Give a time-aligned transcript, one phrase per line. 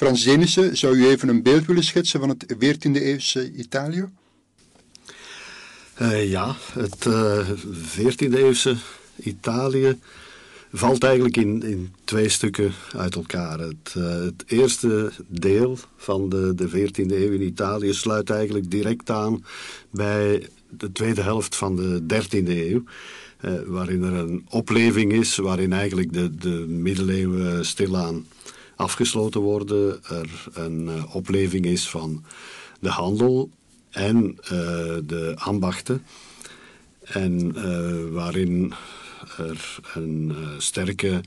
[0.00, 0.22] Frans
[0.72, 4.08] zou u even een beeld willen schetsen van het 14e-eeuwse Italië?
[6.02, 7.08] Uh, ja, het
[7.98, 8.76] 14e-eeuwse
[9.16, 9.98] Italië
[10.72, 13.58] valt eigenlijk in, in twee stukken uit elkaar.
[13.58, 19.10] Het, uh, het eerste deel van de, de 14e eeuw in Italië sluit eigenlijk direct
[19.10, 19.44] aan
[19.90, 22.82] bij de tweede helft van de 13e eeuw.
[23.44, 28.26] Uh, waarin er een opleving is, waarin eigenlijk de, de middeleeuwen stilaan
[28.80, 30.04] afgesloten worden.
[30.04, 32.24] Er een uh, opleving is van
[32.80, 33.50] de handel
[33.90, 34.36] en
[35.06, 36.04] de ambachten.
[37.00, 37.52] En
[38.12, 38.72] waarin
[39.36, 41.20] er een sterke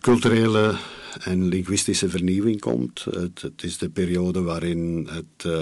[0.00, 0.76] culturele
[1.20, 3.06] en linguïstische vernieuwing komt.
[3.10, 5.52] Het, is de periode waarin het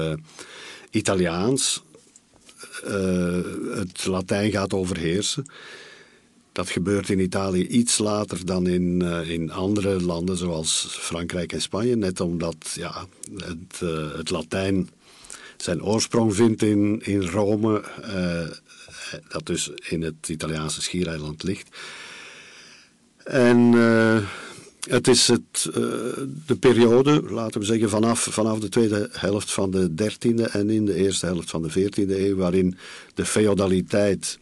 [0.91, 1.83] Italiaans
[3.75, 5.45] het Latijn gaat overheersen.
[6.53, 11.63] Dat gebeurt in Italië iets later dan in, uh, in andere landen zoals Frankrijk en
[11.63, 11.97] Spanje.
[11.97, 13.07] Net omdat ja,
[13.37, 13.81] het,
[14.17, 14.91] het Latijn
[15.57, 17.85] zijn oorsprong vindt in, in Rome
[19.29, 21.77] dat dus in het Italiaanse schiereiland ligt.
[23.25, 23.73] En
[24.89, 25.71] het is het,
[26.47, 30.85] de periode, laten we zeggen, vanaf, vanaf de tweede helft van de 13e en in
[30.85, 32.77] de eerste helft van de 14e eeuw, waarin
[33.15, 34.39] de feodaliteit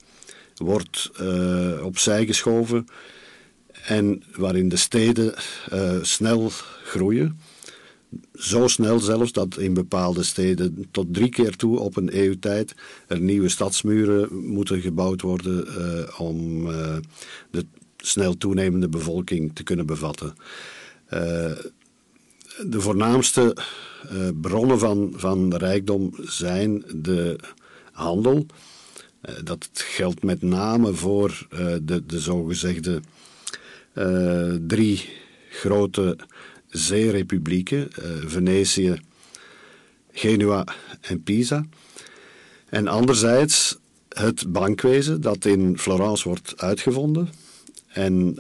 [0.61, 2.87] wordt uh, opzij geschoven
[3.87, 5.35] en waarin de steden
[6.03, 6.51] snel
[6.85, 7.41] groeien.
[8.35, 12.75] Zo snel zelfs dat in bepaalde steden tot drie keer toe op een eeuwtijd
[13.07, 16.67] er nieuwe stadsmuren moeten gebouwd worden uh, om
[17.51, 17.67] de
[17.97, 20.35] snel toenemende bevolking te kunnen bevatten.
[22.67, 23.57] De voornaamste
[24.41, 27.39] bronnen van, van rijkdom zijn de
[27.93, 28.47] handel.
[29.45, 31.47] Dat geldt met name voor
[31.83, 33.01] de, de zogezegde
[34.67, 35.09] drie
[35.51, 36.17] grote
[36.69, 37.89] zeerepublieken,
[38.27, 39.01] Venetië,
[40.13, 40.65] Genua
[41.01, 41.65] en Pisa.
[42.69, 47.29] En anderzijds het bankwezen dat in Florence wordt uitgevonden
[47.87, 48.35] en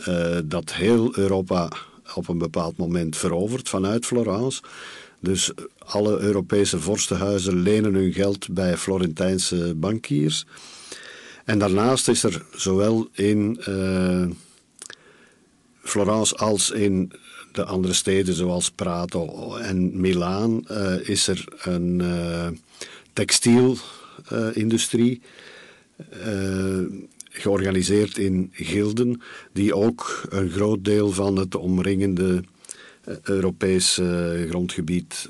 [0.44, 1.72] dat heel Europa
[2.14, 4.62] op een bepaald moment verovert vanuit Florence.
[5.20, 10.46] Dus alle Europese vorstenhuizen lenen hun geld bij Florentijnse bankiers.
[11.50, 14.26] En daarnaast is er zowel in uh,
[15.82, 17.12] Florence als in
[17.52, 22.48] de andere steden zoals Prato en Milaan uh, is er een uh,
[23.12, 25.20] textielindustrie
[27.30, 29.22] georganiseerd in gilden
[29.52, 32.44] die ook een groot deel van het omringende
[33.22, 35.28] Europese grondgebied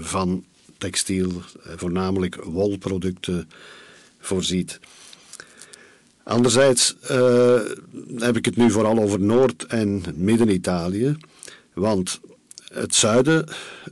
[0.00, 0.44] van
[0.78, 1.32] textiel,
[1.76, 3.48] voornamelijk wolproducten,
[4.18, 4.80] voorziet.
[6.26, 6.96] Anderzijds
[8.16, 11.16] heb ik het nu vooral over Noord- en Midden-Italië.
[11.74, 12.20] Want
[12.72, 13.48] het zuiden,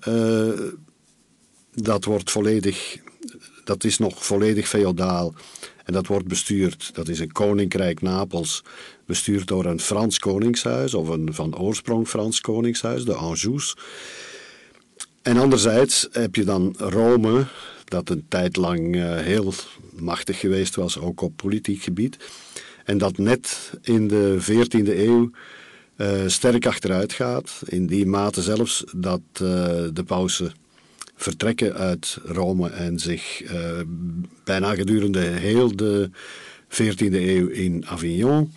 [0.08, 0.52] uh,
[1.74, 2.96] dat wordt volledig,
[3.64, 5.34] dat is nog volledig feodaal.
[5.84, 8.62] En dat wordt bestuurd, dat is een koninkrijk Napels,
[9.06, 13.76] bestuurd door een Frans koningshuis, of een van oorsprong Frans koningshuis, de Anjous.
[15.22, 17.46] En anderzijds heb je dan Rome,
[17.94, 19.52] dat een tijd lang uh, heel
[19.92, 22.16] machtig geweest was, ook op politiek gebied.
[22.84, 25.30] En dat net in de 14e eeuw
[25.96, 27.62] uh, sterk achteruit gaat.
[27.64, 29.38] In die mate zelfs dat uh,
[29.92, 30.52] de pausen
[31.16, 33.42] vertrekken uit Rome en zich
[34.44, 36.10] bijna gedurende heel de
[36.68, 38.52] 14e eeuw in Avignon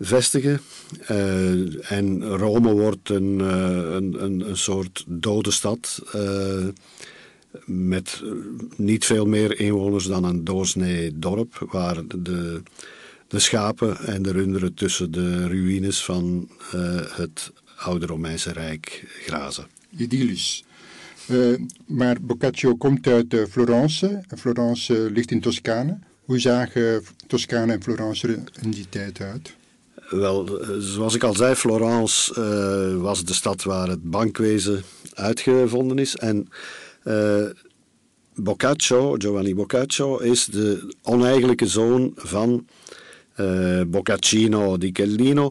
[0.00, 0.60] vestigen.
[1.80, 6.02] en Rome wordt een, een, een, soort dode stad
[7.66, 8.22] met
[8.76, 12.62] niet veel meer inwoners dan een doorsnee dorp, waar de
[13.30, 19.66] de schapen en de runderen tussen de ruïnes van uh, het oude Romeinse Rijk grazen.
[19.96, 20.64] Idyllisch.
[21.30, 24.22] Uh, maar Boccaccio komt uit Florence.
[24.38, 25.98] Florence ligt in Toscane.
[26.24, 29.54] Hoe zagen Toscane en Florence er in die tijd uit?
[30.08, 32.40] Wel, zoals ik al zei, Florence
[33.00, 34.82] was de stad waar het bankwezen
[35.14, 36.16] uitgevonden is.
[36.16, 36.48] En
[38.34, 42.66] Boccaccio, Giovanni Boccaccio, is de oneigenlijke zoon van
[43.36, 45.50] uh, Boccaccino di Kellino,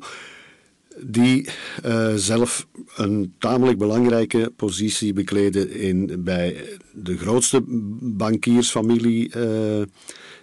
[1.02, 1.48] die
[1.86, 7.62] uh, zelf een tamelijk belangrijke positie bekleden in, bij de grootste
[8.02, 9.32] bankiersfamilie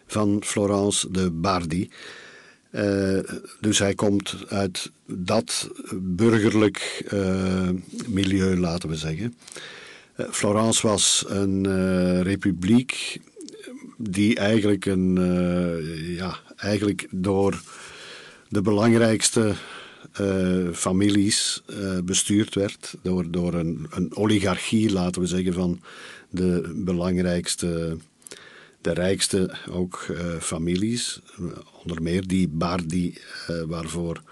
[0.07, 1.91] van Florence, de Bardi.
[3.61, 7.05] dus hij komt uit dat burgerlijk
[8.07, 9.35] milieu, laten we zeggen.
[10.17, 13.21] Florence was een republiek
[13.97, 15.15] die eigenlijk een,
[16.15, 17.61] ja, eigenlijk door
[18.49, 19.55] de belangrijkste
[20.73, 21.63] families
[22.05, 22.95] bestuurd werd.
[23.03, 25.81] Door, door een, een oligarchie, laten we zeggen, van
[26.31, 27.97] de belangrijkste
[28.81, 30.07] de rijkste ook
[30.41, 31.21] families,
[31.83, 33.19] onder meer die Bardi,
[33.67, 34.23] waarvoor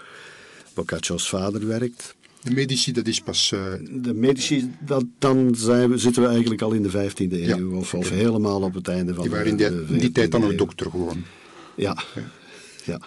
[0.74, 2.14] Boccaccio's vader werkt.
[2.44, 3.50] De medici, dat is pas...
[3.54, 3.72] Uh...
[3.90, 7.76] De medici, dat, dan zijn we, zitten we eigenlijk al in de 15e eeuw.
[7.76, 10.42] of, of, helemaal op het einde van die waren de, in, die, die tijd dan
[10.42, 11.24] een dokter gewoon.
[11.76, 12.02] Ja.
[12.14, 12.22] ja,
[12.84, 13.00] ja.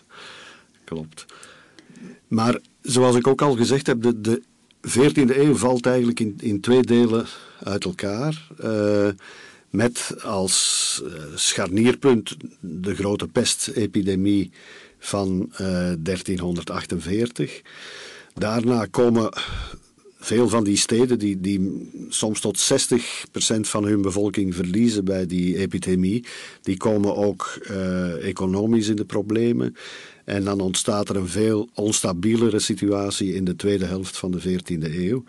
[0.84, 1.26] klopt.
[2.28, 4.42] Maar zoals ik ook al gezegd heb, de, de
[4.88, 7.26] 14e eeuw valt eigenlijk in, in twee delen
[7.64, 8.48] uit elkaar.
[8.64, 9.10] Uh,
[9.70, 14.52] met als uh, scharnierpunt de grote pestepidemie
[15.00, 17.62] van 1348.
[18.38, 19.30] Daarna komen
[20.20, 25.58] veel van die steden die, die soms tot 60% van hun bevolking verliezen bij die
[25.58, 26.26] epidemie,
[26.62, 29.76] die komen ook uh, economisch in de problemen.
[30.26, 34.96] En dan ontstaat er een veel onstabielere situatie in de tweede helft van de 14e
[34.96, 35.24] eeuw.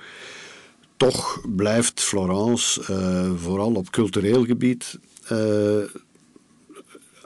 [0.96, 4.98] Toch blijft Florence uh, vooral op cultureel gebied
[5.32, 5.38] uh,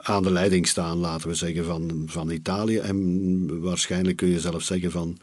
[0.01, 2.77] aan de leiding staan, laten we zeggen, van, van Italië.
[2.77, 5.17] En waarschijnlijk kun je zelfs zeggen van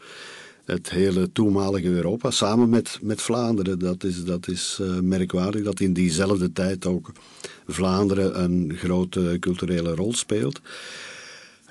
[0.65, 3.79] het hele toenmalige Europa, samen met, met Vlaanderen.
[3.79, 7.11] Dat is, dat is uh, merkwaardig dat in diezelfde tijd ook
[7.67, 10.61] Vlaanderen een grote culturele rol speelt.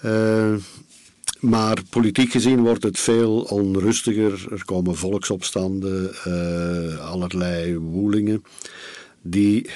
[0.05, 0.55] Uh,
[1.41, 4.47] maar politiek gezien wordt het veel onrustiger.
[4.51, 8.45] Er komen volksopstanden, uh, allerlei woelingen,
[9.23, 9.71] die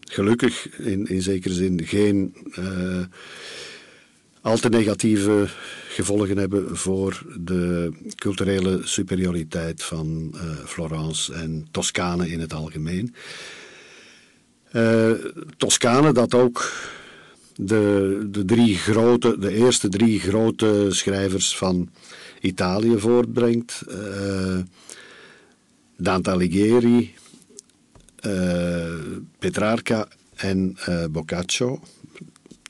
[0.00, 2.34] gelukkig in, in zekere zin geen
[4.42, 5.48] al te negatieve
[5.88, 13.14] gevolgen hebben voor de culturele superioriteit van uh, Florence en Toscane in het algemeen.
[14.72, 15.10] Uh,
[15.56, 16.72] Toscane dat ook
[17.56, 21.90] de, de, drie grote, de eerste drie grote schrijvers van
[22.40, 23.82] Italië voortbrengt.
[23.88, 24.58] Uh,
[25.96, 27.14] Dante Alighieri,
[29.38, 30.76] Petrarca en
[31.10, 31.80] Boccaccio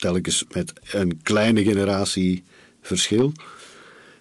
[0.01, 2.43] telkens met een kleine generatie
[2.81, 3.33] verschil.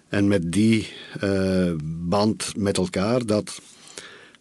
[0.08, 0.88] En met die
[1.22, 3.60] uh, band met elkaar dat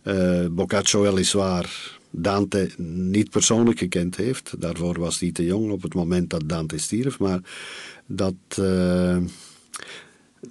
[0.03, 4.61] uh, Boccaccio weliswaar Dante niet persoonlijk gekend heeft.
[4.61, 7.19] Daarvoor was hij te jong op het moment dat Dante stierf.
[7.19, 7.39] Maar
[8.05, 9.17] dat, uh,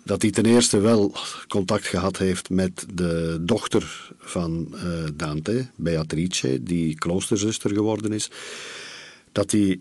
[0.05, 1.14] dat hij ten eerste wel
[1.49, 4.75] contact gehad heeft met de dochter van
[5.14, 8.31] Dante, Beatrice, die kloosterzuster geworden is.
[9.32, 9.79] Dat hij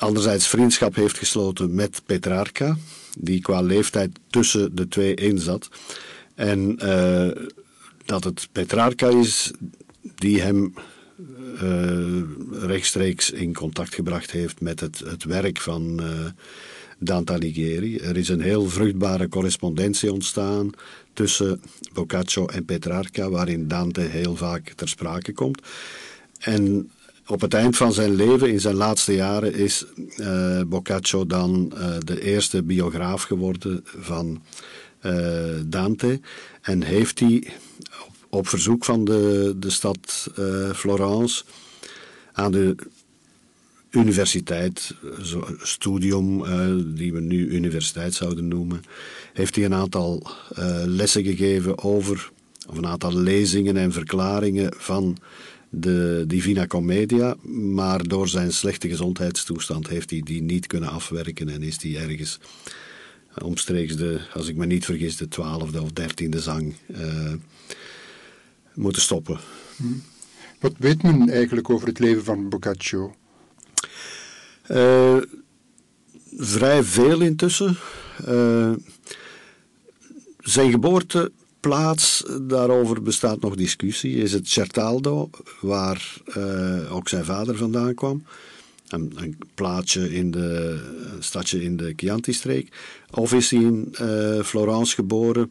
[0.00, 2.76] anderzijds vriendschap heeft gesloten met Petrarca,
[3.18, 5.68] die qua leeftijd tussen de twee in zat.
[6.34, 7.30] En uh,
[8.04, 9.50] dat het Petrarca is
[10.14, 10.74] die hem
[11.62, 16.06] uh, rechtstreeks in contact gebracht heeft met het, het werk van uh,
[16.98, 17.98] Dante Alighieri.
[17.98, 20.70] Er is een heel vruchtbare correspondentie ontstaan
[21.12, 21.62] tussen
[21.92, 25.60] Boccaccio en Petrarca, waarin Dante heel vaak ter sprake komt.
[26.38, 26.90] En
[27.30, 29.84] op het eind van zijn leven, in zijn laatste jaren, is
[30.16, 34.42] uh, Boccaccio dan uh, de eerste biograaf geworden van
[35.02, 35.12] uh,
[35.66, 36.20] Dante.
[36.62, 37.52] En heeft hij
[38.28, 40.30] op, verzoek van de, de stad
[40.74, 41.44] Florence
[42.32, 42.74] aan de
[43.90, 44.94] universiteit,
[45.62, 46.42] studium,
[46.94, 48.82] die we nu universiteit zouden noemen,
[49.32, 50.26] heeft hij een aantal
[50.84, 52.30] lessen gegeven over,
[52.68, 55.18] of een aantal lezingen en verklaringen van
[55.70, 61.62] de Divina Commedia, maar door zijn slechte gezondheidstoestand heeft hij die niet kunnen afwerken en
[61.62, 62.40] is hij ergens
[63.42, 67.32] omstreeks de, als ik me niet vergis, de twaalfde of dertiende zang uh,
[68.74, 69.38] moeten stoppen.
[69.76, 70.02] Hmm.
[70.60, 73.14] Wat weet men eigenlijk over het leven van Boccaccio?
[74.70, 75.16] Uh,
[76.36, 77.76] vrij veel intussen.
[78.28, 78.72] Uh,
[80.38, 87.56] zijn geboorte plaats, daarover bestaat nog discussie, is het Certaldo, waar uh, ook zijn vader
[87.56, 88.24] vandaan kwam.
[88.88, 90.80] Een, een plaatsje in de
[91.14, 92.72] een stadje in de Chianti-streek.
[93.10, 95.50] Of is hij in uh, Florence geboren?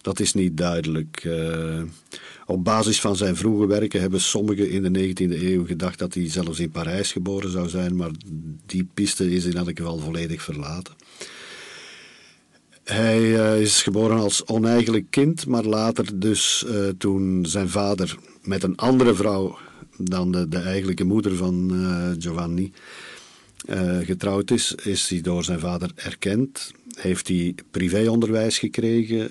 [0.00, 1.24] Dat is niet duidelijk.
[1.24, 1.82] Uh,
[2.46, 6.30] op basis van zijn vroege werken hebben sommigen in de 19e eeuw gedacht dat hij
[6.30, 8.10] zelfs in Parijs geboren zou zijn, maar
[8.66, 10.94] die piste is in elk geval volledig verlaten.
[12.84, 18.62] Hij uh, is geboren als oneigenlijk kind, maar later dus uh, toen zijn vader met
[18.62, 19.58] een andere vrouw
[19.96, 22.72] dan de, de eigenlijke moeder van uh, Giovanni
[24.02, 26.72] getrouwd is, is hij door zijn vader erkend.
[26.94, 29.30] Heeft hij privéonderwijs gekregen,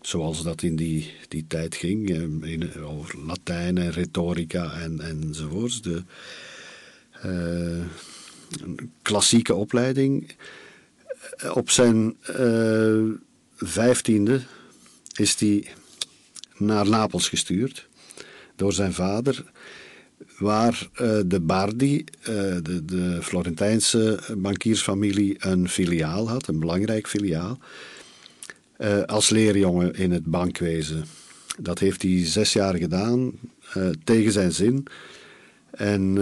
[0.00, 2.08] zoals dat in die, die tijd ging,
[2.44, 5.82] in, over Latijn en retorica en, enzovoorts.
[5.82, 6.02] De
[9.02, 10.34] klassieke opleiding
[11.52, 13.02] op zijn uh,
[13.56, 14.40] vijftiende
[15.16, 15.66] is hij
[16.56, 17.88] naar Napels gestuurd
[18.56, 19.44] door zijn vader,
[20.38, 22.04] waar uh, de Bardi,
[22.62, 27.58] de, de Florentijnse bankiersfamilie, een filiaal had, een belangrijk filiaal,
[29.06, 31.04] als leerjongen in het bankwezen.
[31.58, 33.32] Dat heeft hij zes jaar gedaan,
[34.04, 34.86] tegen zijn zin.
[35.70, 36.18] En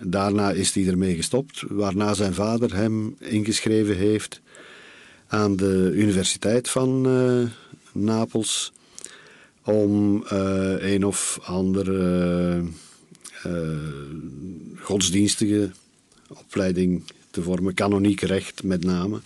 [0.00, 4.40] daarna is hij ermee gestopt, waarna zijn vader hem ingeschreven heeft
[5.26, 7.08] aan de Universiteit van
[7.92, 8.72] Napels
[9.64, 12.62] om uh, een of andere
[13.46, 13.52] uh,
[14.78, 15.70] godsdienstige
[16.28, 19.20] opleiding te vormen, kanoniek recht met name.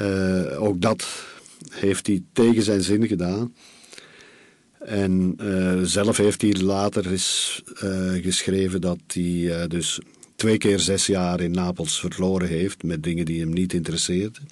[0.00, 1.06] Uh, ook dat
[1.70, 3.54] heeft hij tegen zijn zin gedaan.
[4.84, 5.36] En
[5.82, 7.62] zelf heeft hij later eens
[8.22, 10.00] geschreven dat hij dus
[10.36, 14.48] twee keer zes jaar in Napels verloren heeft met dingen die hem niet interesseerden.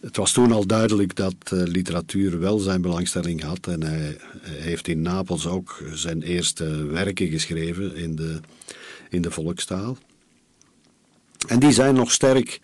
[0.00, 3.66] Het was toen al duidelijk dat literatuur wel zijn belangstelling had.
[3.66, 8.40] En hij, heeft in Napels ook zijn eerste werken geschreven in de,
[9.10, 9.96] in de volkstaal.
[11.46, 12.60] En die zijn nog sterk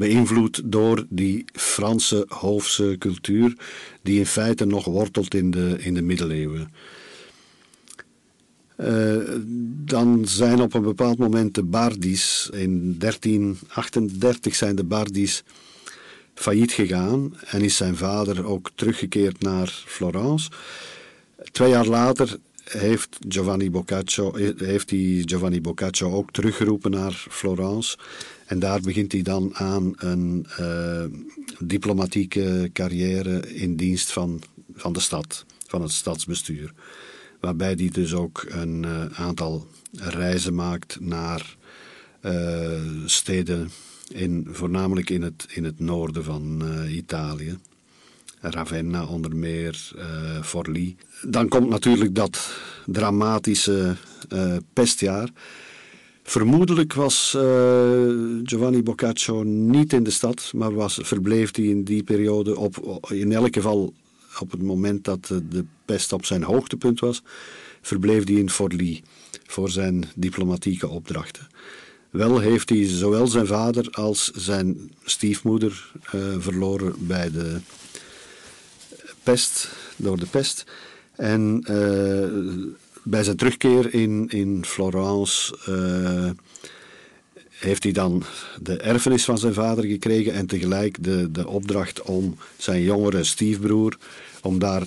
[0.00, 3.56] beïnvloed door die Franse hoofdse cultuur,
[4.02, 6.72] die in feite nog wortelt in de, in de middeleeuwen.
[8.76, 9.16] Uh,
[9.84, 15.42] dan zijn op een bepaald moment de Bardis, in 1338 zijn de Bardis
[16.34, 20.50] failliet gegaan en is zijn vader ook teruggekeerd naar Florence.
[21.52, 22.38] Twee jaar later
[22.78, 27.98] heeft Giovanni Boccaccio, heeft hij Giovanni Boccaccio ook teruggeroepen naar Florence.
[28.46, 31.04] En daar begint hij dan aan een uh,
[31.58, 34.42] diplomatieke carrière in dienst van,
[34.74, 36.72] van de stad, van het stadsbestuur.
[37.40, 41.58] Waarbij hij dus ook een uh, aantal reizen maakt naar
[43.04, 43.70] steden
[44.08, 47.58] in, voornamelijk in het, in het noorden van Italië.
[48.40, 50.96] Ravenna onder meer, uh, Forlì.
[51.22, 52.50] Dan komt natuurlijk dat
[52.86, 53.96] dramatische
[54.32, 55.28] uh, pestjaar.
[56.22, 57.30] Vermoedelijk was
[58.42, 63.32] Giovanni Boccaccio niet in de stad, maar was, verbleef hij in die periode op, in
[63.32, 63.92] elk geval
[64.38, 67.22] op het moment dat de pest op zijn hoogtepunt was,
[67.80, 69.02] verbleef hij in Forlì
[69.46, 71.46] voor zijn diplomatieke opdrachten.
[72.10, 75.92] Wel heeft hij zowel zijn vader als zijn stiefmoeder
[76.38, 77.60] verloren bij de
[79.22, 80.64] pest, door de pest.
[81.16, 86.30] En uh, bij zijn terugkeer in, in Florence uh,
[87.48, 88.22] heeft hij dan
[88.62, 93.98] de erfenis van zijn vader gekregen en tegelijk de, de opdracht om zijn jongere stiefbroer,
[94.42, 94.82] om daar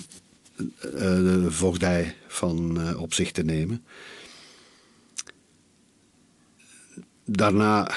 [0.80, 3.84] de voogdij van op zich te nemen.
[7.24, 7.94] daarna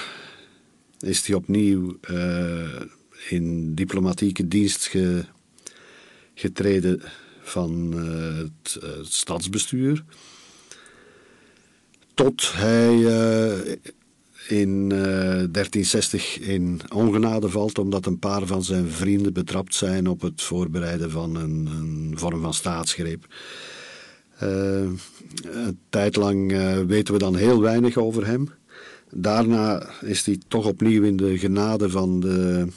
[1.00, 2.82] is hij opnieuw uh,
[3.29, 5.25] in diplomatieke dienst ge,
[6.39, 7.01] getreden
[7.41, 10.03] van het, uh, het, stadsbestuur.
[12.13, 12.94] Tot hij
[14.48, 20.41] in 1360 in ongenade valt, omdat een paar van zijn vrienden betrapt zijn op het
[20.41, 23.27] voorbereiden van een, een vorm van staatsgreep.
[24.38, 25.00] een
[25.89, 26.51] tijd lang
[26.88, 28.50] weten we dan heel weinig over hem.
[29.12, 32.74] Daarna is hij toch opnieuw in de genade van de eh,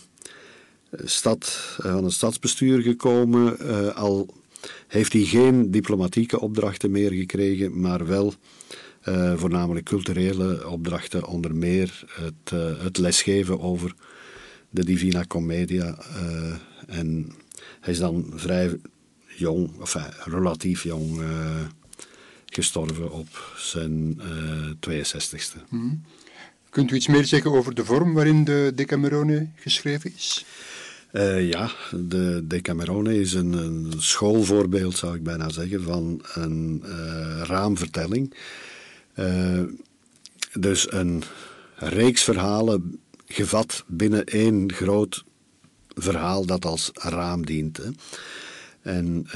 [1.04, 3.56] stad, eh, van het stadsbestuur gekomen.
[3.61, 4.35] Uh, al
[4.88, 8.35] heeft hij geen diplomatieke opdrachten meer gekregen, maar wel
[9.09, 12.50] uh, voornamelijk culturele opdrachten, onder meer het,
[12.82, 13.94] het lesgeven over
[14.70, 15.99] de Divina Commedia.
[16.87, 17.32] en
[17.80, 18.80] hij is dan vrij
[19.26, 21.23] jong, of relatief jong,
[22.47, 24.20] gestorven op zijn
[24.88, 25.68] 62ste.
[25.68, 26.02] Mm.
[26.70, 30.44] Kunt u iets meer zeggen over de vorm waarin de Decamerone geschreven is?
[31.12, 38.35] Uh, ja, de Decamerone is een, schoolvoorbeeld, zou ik bijna zeggen, van een uh, raamvertelling.
[39.14, 39.62] Uh,
[40.52, 41.23] dus een
[41.76, 45.25] reeks verhalen gevat binnen één groot
[45.88, 47.76] verhaal dat als raam dient.
[47.76, 47.90] Hè.
[48.83, 49.26] En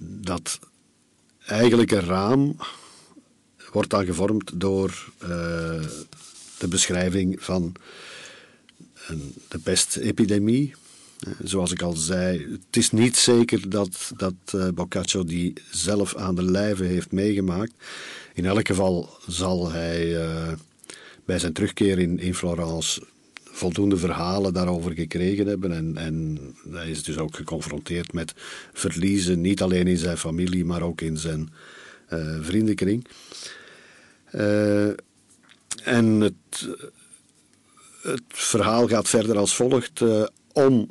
[0.00, 0.58] dat
[1.46, 2.56] eigenlijk een raam
[3.72, 5.12] wordt dan gevormd door
[6.58, 7.74] de beschrijving van
[9.48, 10.74] de pestepidemie.
[11.28, 16.16] Uh, zoals ik al zei, het is niet zeker dat, dat uh, Boccaccio die zelf
[16.16, 17.72] aan de lijve heeft meegemaakt.
[18.34, 20.26] In elk geval zal hij
[21.24, 23.02] bij zijn terugkeer in, in Florence
[23.44, 25.72] voldoende verhalen daarover gekregen hebben.
[25.72, 26.38] En, en
[26.70, 28.32] hij is dus ook geconfronteerd met
[28.72, 31.50] verliezen, niet alleen in zijn familie, maar ook in zijn
[32.12, 33.06] uh, vriendenkring.
[35.82, 36.68] En het,
[38.02, 40.00] het verhaal gaat verder als volgt.
[40.00, 40.90] Uh, om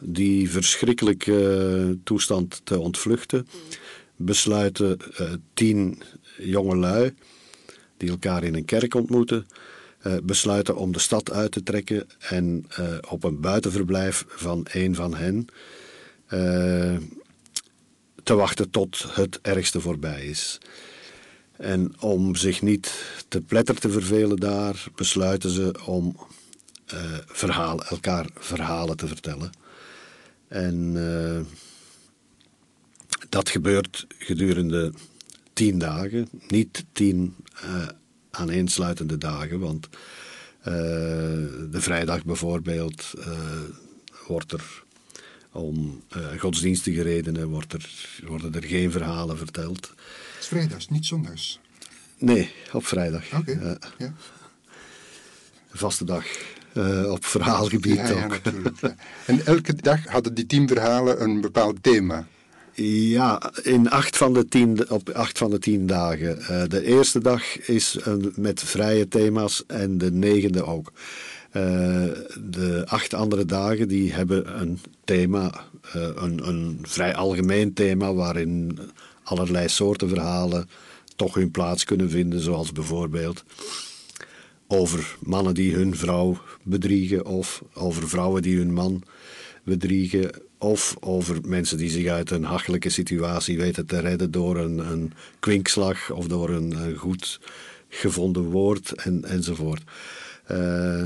[0.00, 3.48] die verschrikkelijke toestand te ontvluchten,
[4.16, 6.02] besluiten uh, tien
[6.38, 7.14] jongelui
[7.96, 9.46] die elkaar in een kerk ontmoeten,
[10.22, 12.66] besluiten om de stad uit te trekken en
[13.08, 15.46] op een buitenverblijf van een van hen
[18.22, 20.58] te wachten tot het ergste voorbij is.
[21.56, 26.16] En om zich niet te pletter te vervelen daar, besluiten ze om
[26.94, 29.50] uh, verhaal, elkaar verhalen te vertellen.
[30.48, 31.40] En uh,
[33.28, 34.92] dat gebeurt gedurende
[35.52, 37.88] tien dagen, niet tien uh,
[38.30, 39.88] aaneensluitende dagen, want
[41.70, 43.10] de vrijdag bijvoorbeeld
[44.26, 44.82] wordt er
[45.52, 46.02] om
[46.38, 47.90] godsdienstige redenen wordt er,
[48.26, 49.88] worden er geen verhalen verteld.
[49.88, 51.60] Het is vrijdags, niet zondags.
[52.18, 53.32] Nee, op vrijdag.
[53.32, 53.78] Oké.
[53.98, 54.14] Ja.
[55.72, 56.26] Vaste dag.
[56.74, 58.18] Uh, op verhaalgebied ja, ook.
[58.18, 58.94] Ja, natuurlijk.
[59.26, 62.26] En elke dag hadden die tien verhalen een bepaald thema.
[62.74, 66.38] Ja, in acht van de tien, op acht van de tien dagen.
[66.40, 70.92] Uh, de eerste dag is een, met vrije thema's en de negende ook.
[71.52, 71.62] Uh,
[72.50, 78.78] de acht andere dagen die hebben een thema, een, een vrij algemeen thema waarin
[79.22, 80.68] allerlei soorten verhalen
[81.16, 83.44] toch hun plaats kunnen vinden, zoals bijvoorbeeld
[84.72, 89.02] over mannen die hun vrouw bedriegen, of over vrouwen die hun man
[89.64, 94.78] bedriegen, of over mensen die zich uit een hachelijke situatie weten te redden door een,
[94.78, 97.40] een kwinkslag of door een, goed
[97.88, 99.82] gevonden woord en, enzovoort.
[100.50, 101.04] Uh,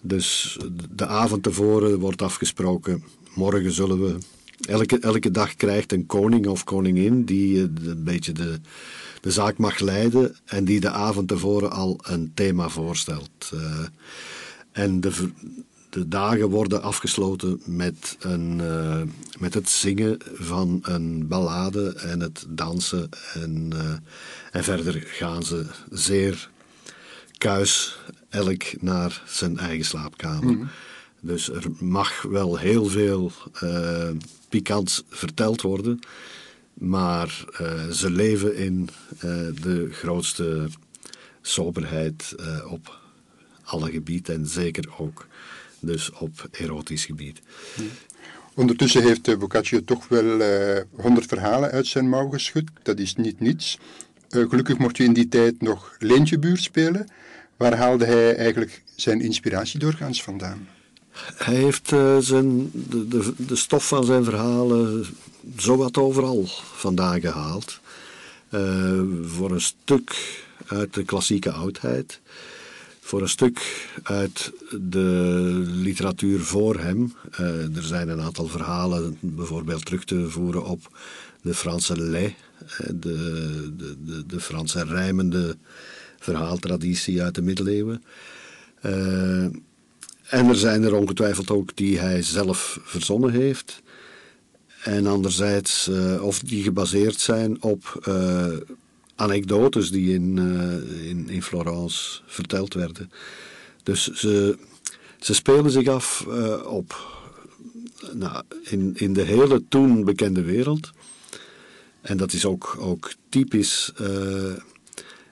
[0.00, 0.58] dus
[0.90, 3.04] de avond tevoren wordt afgesproken,
[3.34, 4.18] morgen zullen we
[4.60, 8.60] Elke, elke dag krijgt een koning of koningin die eh, een beetje de,
[9.24, 13.50] de zaak mag leiden en die de avond tevoren al een thema voorstelt.
[13.54, 13.60] Uh,
[14.72, 15.30] en de,
[15.90, 19.02] de dagen worden afgesloten met, een, uh,
[19.38, 23.08] met het zingen van een ballade en het dansen.
[23.34, 23.92] En, uh,
[24.52, 26.50] en verder gaan ze zeer
[27.38, 30.54] kuis elk naar zijn eigen slaapkamer.
[30.54, 30.68] Mm.
[31.20, 33.32] Dus er mag wel heel veel
[33.62, 34.08] uh,
[34.48, 36.00] pikants verteld worden.
[36.74, 39.20] Maar uh, ze leven in uh,
[39.62, 40.68] de grootste
[41.40, 42.34] soberheid
[42.68, 43.00] op
[43.64, 44.34] alle gebieden.
[44.34, 45.26] En zeker ook
[45.80, 47.40] dus op erotisch gebied.
[48.54, 50.42] Ondertussen heeft Boccaccio toch wel
[50.90, 52.70] honderd verhalen uit zijn mouw geschud.
[52.82, 53.78] Dat is niet niets.
[54.28, 57.08] gelukkig mocht je in die tijd nog Leentjebuurt spelen.
[57.56, 60.68] Waar haalde hij eigenlijk zijn inspiratie doorgaans vandaan?
[61.14, 65.06] Hij heeft uh, zijn, de, de, de, stof van zijn verhalen
[65.56, 67.80] zowat overal vandaan gehaald.
[68.50, 72.20] Uh, voor een stuk uit de klassieke oudheid.
[73.00, 75.00] Voor een stuk uit de
[75.66, 77.14] literatuur voor hem.
[77.40, 80.98] Uh, er zijn een aantal verhalen bijvoorbeeld terug te voeren op
[81.42, 81.94] de Franse.
[81.94, 82.32] De,
[82.88, 85.56] de, de, de Franse rijmende
[86.18, 88.02] verhaaltraditie uit de middeleeuwen.
[90.24, 93.82] En er zijn er ongetwijfeld ook die hij zelf verzonnen heeft.
[94.82, 98.46] En anderzijds, uh, of die gebaseerd zijn op uh,
[99.14, 103.10] anekdotes die in, uh, in, in Florence verteld werden.
[103.82, 104.58] Dus ze,
[105.20, 106.26] ze spelen zich af
[106.64, 107.12] op,
[108.12, 110.90] nou, in, in de hele toen bekende wereld.
[112.00, 113.92] En dat is ook, ook typisch.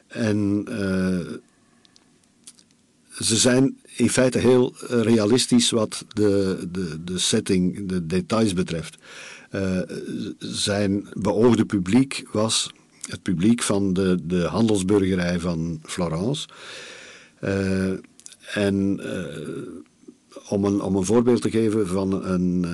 [0.07, 0.67] en
[3.19, 8.97] ze zijn in feite heel eh, realistisch wat de, de, de setting, de details betreft.
[9.55, 9.81] Uh,
[10.39, 12.73] zijn beoogde publiek was
[13.09, 16.49] het publiek van de, de handelsburgerij van Florence.
[17.41, 17.93] Uh,
[18.55, 19.01] en
[20.49, 22.67] om, een, om een voorbeeld te geven van een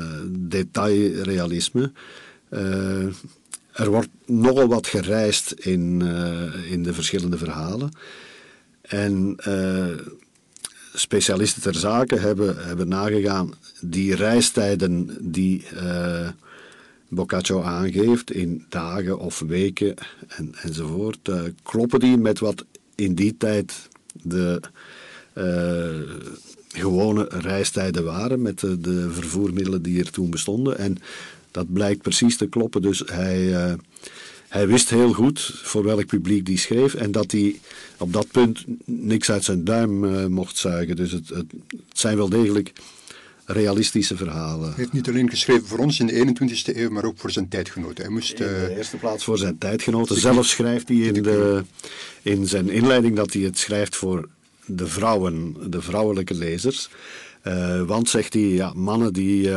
[0.48, 1.92] detailrealisme.
[3.72, 6.03] er wordt nogal wat gereisd in,
[6.70, 7.90] in de verschillende verhalen.
[8.81, 9.37] En
[10.98, 16.28] specialisten ter zake hebben, hebben nagegaan die reistijden die uh,
[17.08, 19.94] Boccaccio aangeeft in dagen of weken
[20.28, 23.88] en, enzovoort, uh, kloppen die met wat in die tijd
[24.22, 24.61] de
[25.34, 26.14] uh,
[26.68, 30.78] gewone reistijden waren met de, de, vervoermiddelen die er toen bestonden.
[30.78, 30.98] En
[31.50, 32.82] dat blijkt precies te kloppen.
[32.82, 33.76] Dus hij
[34.48, 37.61] hij wist heel goed voor welk publiek die schreef en dat hij
[37.98, 40.96] op dat punt niks uit zijn duim uh, mocht zuigen.
[40.96, 41.46] Dus het, het,
[41.92, 42.72] zijn wel degelijk
[43.44, 44.66] realistische verhalen.
[44.66, 47.48] Hij heeft niet alleen geschreven voor ons in de 21ste eeuw, maar ook voor zijn
[47.48, 48.04] tijdgenoten.
[48.04, 50.20] Hij moest, in de eh, eerste plaats voor zijn tijdgenoten.
[50.20, 51.64] Zelf schrijft hij in, de,
[52.22, 54.28] in zijn inleiding dat hij het schrijft voor
[54.66, 56.88] de vrouwen, de vrouwelijke lezers.
[57.87, 59.51] Want, zegt hij, ja, mannen die,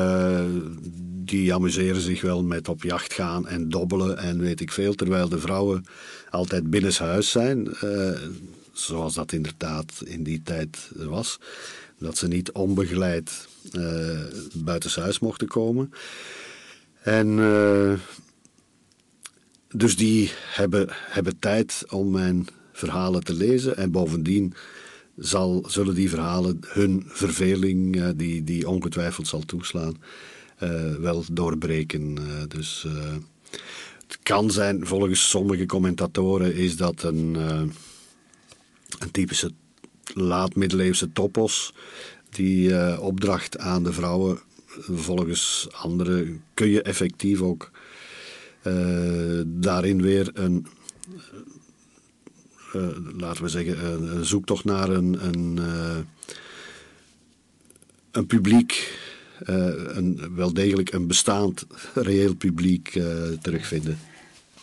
[1.26, 5.30] die amuseren zich wel met op jacht gaan en dobbelen en weet ik veel, terwijl
[5.30, 5.86] de vrouwen
[6.30, 7.70] altijd binnenshuis zijn,
[8.74, 11.40] zoals dat inderdaad in die tijd was.
[11.98, 14.20] Dat ze niet onbegeleid uh,
[14.54, 15.92] buitenshuis mochten komen.
[17.04, 17.40] En
[19.76, 23.78] dus die hebben, hebben tijd om mijn verhalen te lezen.
[23.78, 24.54] En bovendien
[25.22, 29.98] zal, zullen die verhalen hun verveling, uh, die, die ongetwijfeld zal toeslaan,
[30.64, 32.18] uh, wel doorbreken.
[32.20, 32.86] Uh, dus
[34.08, 37.36] het kan zijn, volgens sommige commentatoren, is dat een,
[39.00, 39.52] een typische
[40.14, 41.74] laat-middeleeuwse topos
[42.30, 44.40] die opdracht aan de vrouwen.
[44.92, 47.72] Volgens anderen kun je effectief ook
[49.46, 50.68] daarin weer een,
[52.76, 55.98] uh, laten we zeggen, een, zoektocht naar een, een, uh,
[58.12, 59.00] een publiek,
[59.40, 63.00] een, wel degelijk een bestaand reëel publiek
[63.42, 64.00] terugvinden.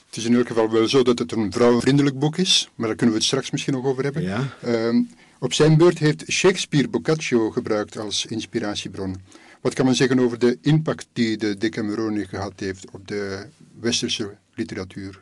[0.06, 2.96] Het is in elk geval wel zo dat het een vrouwenvriendelijk boek is, maar daar
[2.96, 4.22] kunnen we het straks misschien nog over hebben.
[4.22, 4.56] Ja.
[4.62, 5.02] Ehm,
[5.38, 9.16] op zijn beurt heeft Shakespeare Boccaccio gebruikt als inspiratiebron.
[9.60, 13.46] Wat kan men zeggen over de impact die de Decamerone gehad heeft op de
[13.80, 15.20] westerse literatuur?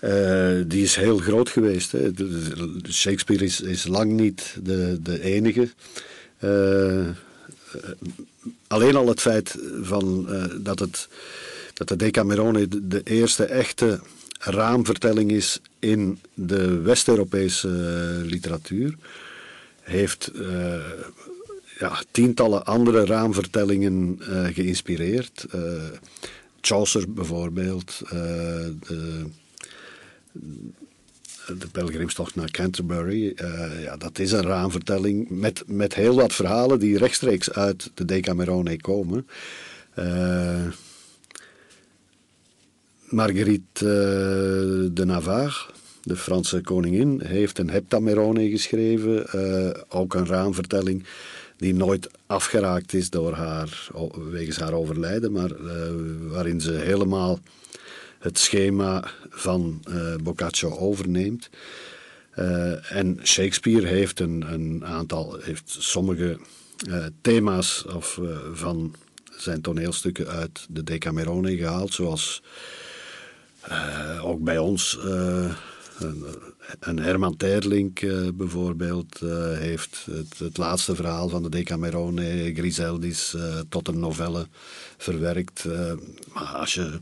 [0.00, 1.92] Uh, die is heel groot geweest.
[1.92, 2.10] Hè.
[2.90, 5.68] Shakespeare is, is lang niet de, de enige.
[6.40, 7.08] Uh,
[8.66, 11.08] alleen al het feit van, uh, dat, het,
[11.74, 14.00] dat de Decamerone de, eerste echte
[14.38, 17.68] raamvertelling is in de West-Europese
[18.24, 18.96] literatuur,
[19.80, 20.30] heeft
[21.78, 24.18] ja, tientallen andere raamvertellingen
[24.52, 25.46] geïnspireerd.
[26.60, 29.24] Chaucer bijvoorbeeld, de,
[31.46, 33.32] de pelgrimstocht naar Canterbury.
[33.42, 38.04] Uh, ja, dat is een raamvertelling met, met heel wat verhalen die rechtstreeks uit de
[38.04, 39.26] Decamerone komen.
[39.98, 40.66] Uh,
[43.08, 45.70] Marguerite de Navarre,
[46.02, 49.26] de Franse koningin, heeft een Heptamerone geschreven.
[49.88, 51.04] ook een raamvertelling
[51.56, 53.88] die nooit afgeraakt is door haar,
[54.30, 55.50] wegens haar overlijden, maar
[56.28, 57.38] waarin ze helemaal
[58.24, 61.50] het schema van uh, Boccaccio overneemt.
[62.38, 66.38] Uh, en Shakespeare heeft een, een, aantal, heeft sommige
[67.20, 68.20] thema's of,
[68.52, 68.94] van
[69.36, 72.42] zijn toneelstukken uit de Decamerone gehaald, zoals
[74.22, 74.98] ook bij ons
[76.80, 79.18] een Herman Terlink uh, bijvoorbeeld
[79.58, 83.36] heeft het, het, laatste verhaal van de Decamerone Griseldis
[83.68, 84.46] tot een novelle
[84.96, 85.64] verwerkt.
[86.32, 86.98] maar als je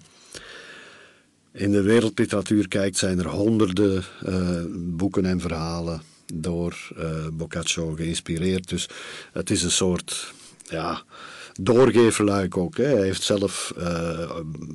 [1.52, 4.04] in de wereldliteratuur kijkt, zijn er honderden
[4.96, 6.02] boeken en verhalen
[6.34, 6.76] door
[7.32, 8.68] Boccaccio geïnspireerd.
[8.68, 8.88] Dus
[9.32, 10.32] het is een soort
[10.68, 11.02] ja,
[11.60, 12.76] doorgeefluik ook.
[12.76, 12.84] Hè.
[12.84, 14.30] Hij heeft zelf uh,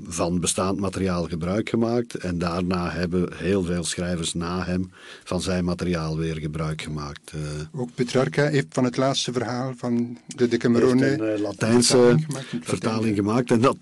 [0.08, 2.14] van bestaand materiaal gebruik gemaakt.
[2.14, 4.92] En daarna hebben heel veel schrijvers na hem
[5.24, 7.32] van zijn materiaal weer gebruik gemaakt.
[7.36, 7.42] Uh,
[7.82, 11.12] ook Petrarca heeft van het laatste verhaal van de Decamerone...
[11.12, 12.16] een uh, Latijnse
[12.62, 13.78] vertaling gemaakt, En dat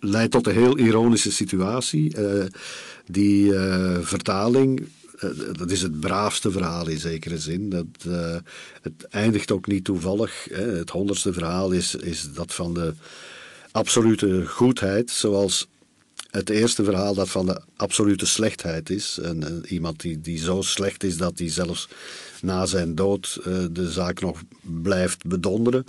[0.00, 2.16] leidt tot een heel ironische situatie.
[3.06, 3.52] die
[4.00, 4.86] vertaling eh,
[5.52, 7.68] dat is het braafste verhaal in zekere zin.
[7.70, 8.36] Dat, uh,
[8.82, 10.46] het eindigt ook niet toevallig.
[10.50, 10.62] Hè.
[10.62, 12.94] Het honderdste verhaal is, is dat van de
[13.70, 15.68] absolute goedheid, zoals
[16.30, 19.18] het eerste verhaal dat van de absolute slechtheid is.
[19.22, 21.88] En, iemand die, die zo slecht is dat hij zelfs
[22.42, 25.84] na zijn dood de zaak nog blijft bedonderen.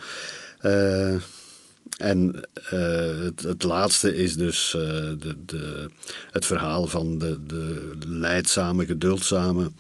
[1.98, 4.82] En uh, het, laatste is dus uh,
[5.20, 5.90] de, de,
[6.32, 9.72] het verhaal van de, de leidzame, geduldzame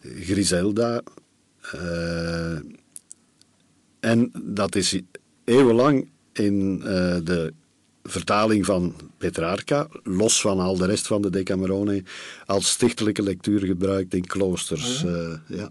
[0.00, 1.02] Griselda.
[1.74, 2.58] Uh,
[4.00, 5.00] en dat is
[5.44, 6.78] eeuwenlang in
[7.24, 7.52] de
[8.08, 12.02] vertaling van Petrarca, los van al de rest van de Decamerone,
[12.46, 15.04] als stichtelijke lectuur gebruikt in kloosters.
[15.04, 15.18] Oh ja.
[15.18, 15.68] Uh, ja.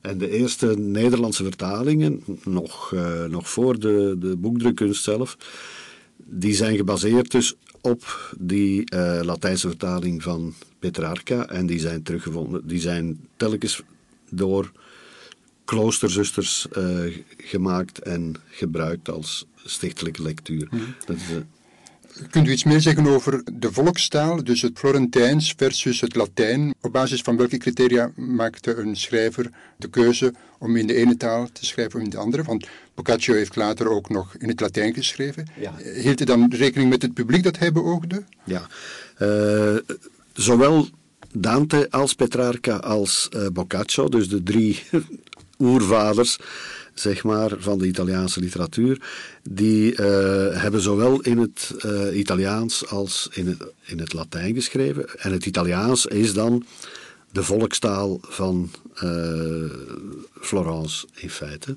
[0.00, 5.36] En de eerste Nederlandse vertalingen, nog, uh, nog voor de, de boekdrukkunst zelf,
[6.16, 12.66] die zijn gebaseerd dus op die uh, Latijnse vertaling van Petrarca en die zijn teruggevonden.
[12.66, 13.82] Die zijn telkens
[14.30, 14.72] door
[15.64, 16.66] kloosterzusters
[17.36, 20.68] gemaakt en gebruikt als stichtelijke lectuur.
[21.06, 21.22] Dat is,
[22.30, 26.74] Kunt u iets meer zeggen over de volkstaal, dus het Florentijns versus het Latijn?
[26.80, 31.48] Op basis van welke criteria maakte een schrijver de keuze om in de ene taal
[31.52, 32.42] te schrijven of in de andere?
[32.42, 35.46] Want Boccaccio heeft later ook nog in het Latijn geschreven.
[35.60, 35.74] Ja.
[35.76, 38.24] Hield hij dan rekening met het publiek dat hij beoogde?
[38.44, 38.66] Ja,
[39.18, 39.76] uh,
[40.32, 40.88] zowel
[41.32, 44.82] Dante als Petrarca als uh, Boccaccio, dus de drie
[45.58, 46.38] oervaders
[47.00, 49.00] zeg maar, van de Italiaanse literatuur,
[49.42, 49.94] die
[50.52, 51.74] hebben zowel in het
[52.12, 55.18] Italiaans als in het, in het Latijn geschreven.
[55.18, 56.64] En het Italiaans is dan
[57.32, 58.70] de volkstaal van
[60.40, 61.76] Florence in feite.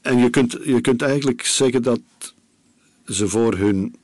[0.00, 2.00] en je kunt, je kunt eigenlijk zeggen dat
[3.06, 3.94] ze voor hun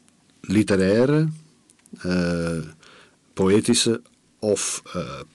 [0.41, 1.29] literaire,
[3.33, 4.01] poëtische
[4.39, 4.83] of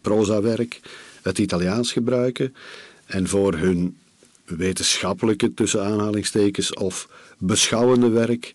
[0.01, 0.79] prozawerk
[1.25, 2.55] het Italiaans gebruiken
[3.05, 3.97] en voor hun
[4.45, 8.53] wetenschappelijke, tussen aanhalingstekens, of beschouwende werk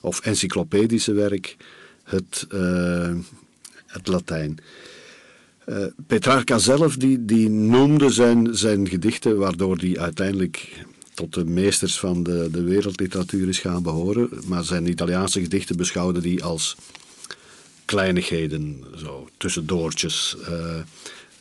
[0.00, 1.56] of encyclopedische werk
[2.02, 3.14] het, uh,
[3.86, 4.58] het Latijn.
[5.66, 11.98] Uh, Petrarca zelf die, die noemde zijn, zijn gedichten, waardoor hij uiteindelijk tot de meesters
[11.98, 14.28] van de, de wereldliteratuur is gaan behoren.
[14.46, 16.76] Maar zijn Italiaanse gedichten beschouwde hij als
[17.84, 20.36] kleinigheden, zo tussendoortjes.
[20.40, 20.76] Uh,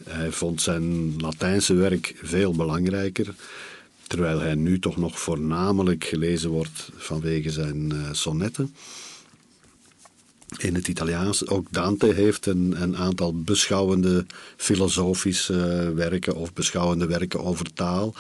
[0.10, 3.34] hij vond zijn Latijnse werk veel belangrijker,
[4.08, 8.74] terwijl hij nu toch nog voornamelijk gelezen wordt vanwege zijn uh, sonnetten.
[10.58, 14.26] In het Italiaans, ook Dante heeft een, een aantal beschouwende
[14.58, 18.16] filosofische werken of beschouwende werken over taal.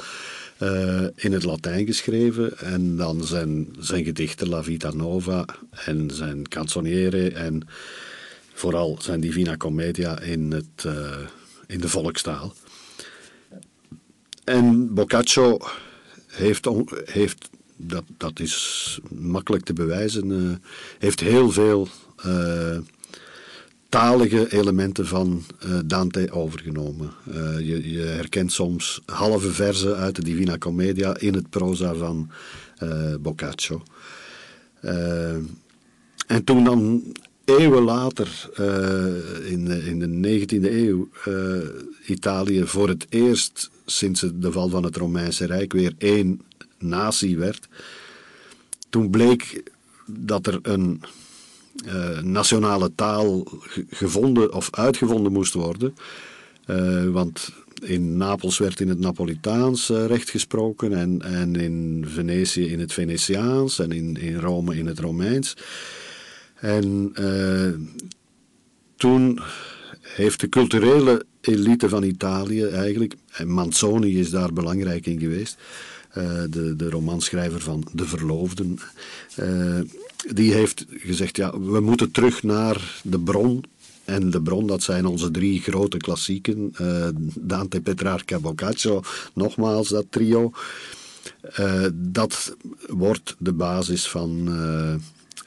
[0.59, 2.57] Uh, in het Latijn geschreven.
[2.57, 5.45] En dan zijn, zijn gedichten La Vita Nova
[5.85, 7.67] en zijn canzoniere en
[8.53, 11.15] vooral zijn Divina Commedia in, het, uh,
[11.73, 12.53] in de volkstaal.
[14.43, 15.59] En Boccaccio
[16.27, 16.69] heeft,
[17.05, 20.55] heeft dat, dat is makkelijk te bewijzen, uh,
[20.99, 21.87] heeft heel veel
[23.89, 27.11] talige elementen van uh, Dante overgenomen.
[27.57, 32.29] Je, je, herkent soms halve verzen uit de Divina Commedia in het proza van
[33.19, 33.83] Boccaccio.
[36.27, 37.03] en toen dan
[37.45, 38.49] eeuwen later,
[39.45, 41.09] in, de, in de 19e eeuw,
[42.05, 46.41] Italië voor het eerst sinds de val van het Romeinse Rijk weer één
[46.77, 47.67] natie werd,
[48.89, 49.63] toen bleek
[50.05, 51.01] dat er een
[51.85, 53.47] uh, nationale taal
[53.89, 55.95] gevonden of uitgevonden moest worden.
[56.67, 57.49] Uh, want
[57.81, 62.93] in Napels werd in het Napolitaans uh, recht gesproken en, en in Venetië in het
[62.93, 65.55] Venetiaans en in, in Rome in het Romeins.
[66.63, 67.13] En
[68.95, 69.39] toen
[70.01, 75.57] heeft de culturele elite van Italië eigenlijk, en Manzoni is daar belangrijk in geweest,
[76.49, 78.77] de, de romanschrijver van De Verloofden,
[80.33, 83.63] die heeft gezegd, ja, we moeten terug naar de bron.
[84.05, 86.73] En de bron, dat zijn onze drie grote klassieken.
[87.39, 89.01] Dante, Petrarca, Boccaccio,
[89.33, 90.51] nogmaals dat trio.
[91.93, 92.55] Dat
[92.87, 94.49] wordt de basis van,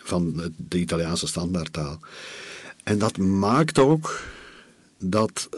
[0.06, 2.00] van de Italiaanse standaardtaal.
[2.82, 4.20] En dat maakt ook
[4.98, 5.48] dat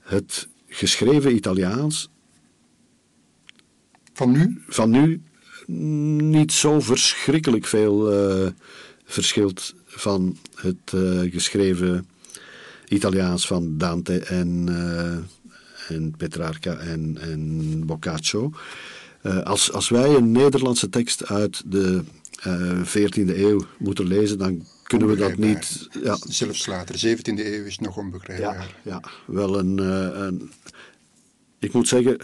[0.00, 2.08] het geschreven Italiaans
[4.12, 5.22] van nu, van nu
[6.22, 8.48] niet zo verschrikkelijk veel uh,
[9.04, 12.08] verschilt van het uh, geschreven
[12.88, 14.68] Italiaans van Dante en,
[15.88, 18.52] en Petrarca en, en Boccaccio.
[19.44, 22.04] als, als wij een Nederlandse tekst uit de
[22.84, 25.88] 14e eeuw moeten lezen, dan kunnen we dat niet.
[26.02, 26.16] Ja.
[26.20, 28.76] Zelfs later, 17e eeuw is nog onbegrijpbaar.
[28.84, 30.50] Ja, ja wel een, een.
[31.58, 32.18] Ik moet zeggen,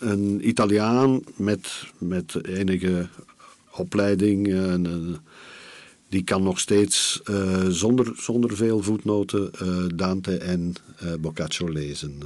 [0.00, 3.08] een Italiaan met, met enige
[3.70, 4.48] opleiding.
[4.48, 5.14] Uh,
[6.08, 10.72] die kan nog steeds uh, zonder, zonder veel voetnoten uh, Dante en
[11.20, 12.22] Boccaccio lezen.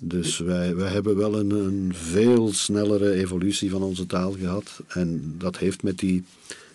[0.00, 4.80] Dus wij, wij hebben wel een, een veel snellere evolutie van onze taal gehad.
[4.88, 6.24] En dat heeft met die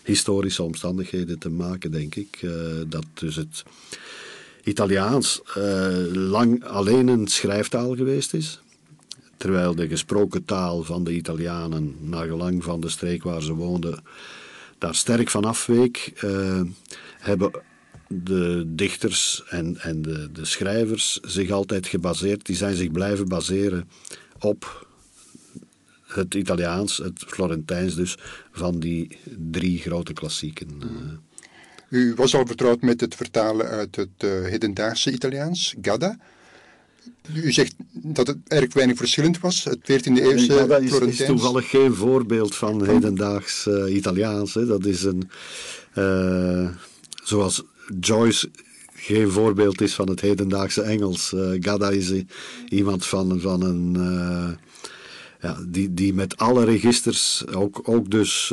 [0.02, 2.46] historische omstandigheden te maken, denk ik.
[2.88, 3.62] dat dus het
[4.64, 5.42] Italiaans
[6.12, 8.60] lang alleen een schrijftaal geweest is
[9.42, 14.02] terwijl de gesproken taal van de Italianen, naar gelang van de streek waar ze woonden,
[14.78, 16.60] daar sterk van afweek, uh,
[17.18, 17.50] hebben
[18.22, 23.88] de dichters en, en de, de schrijvers zich altijd gebaseerd, die zijn zich blijven baseren
[24.38, 24.86] op
[26.06, 28.16] het Italiaans, het Florentijns dus,
[28.52, 29.18] van die
[29.50, 30.68] drie grote klassieken.
[30.80, 30.88] Eh.
[31.88, 36.18] U was al vertrouwd met het vertalen uit het uh, hedendaagse Italiaans, Gadda.
[37.34, 41.26] U zegt dat het erg weinig verschillend was, het 14e eeuwse ja, dat is, is,
[41.26, 44.54] toevallig geen voorbeeld van hedendaags uh, Italiaans.
[44.54, 44.66] Hè.
[44.66, 45.30] Dat is een,
[45.94, 46.68] uh,
[47.24, 47.62] zoals
[48.00, 48.50] Joyce
[48.94, 51.32] geen voorbeeld is van het hedendaagse Engels.
[51.32, 52.12] Uh, Gadda is
[52.68, 53.96] iemand van, van een...
[55.40, 58.52] ja, die, die met alle registers, ook, ook dus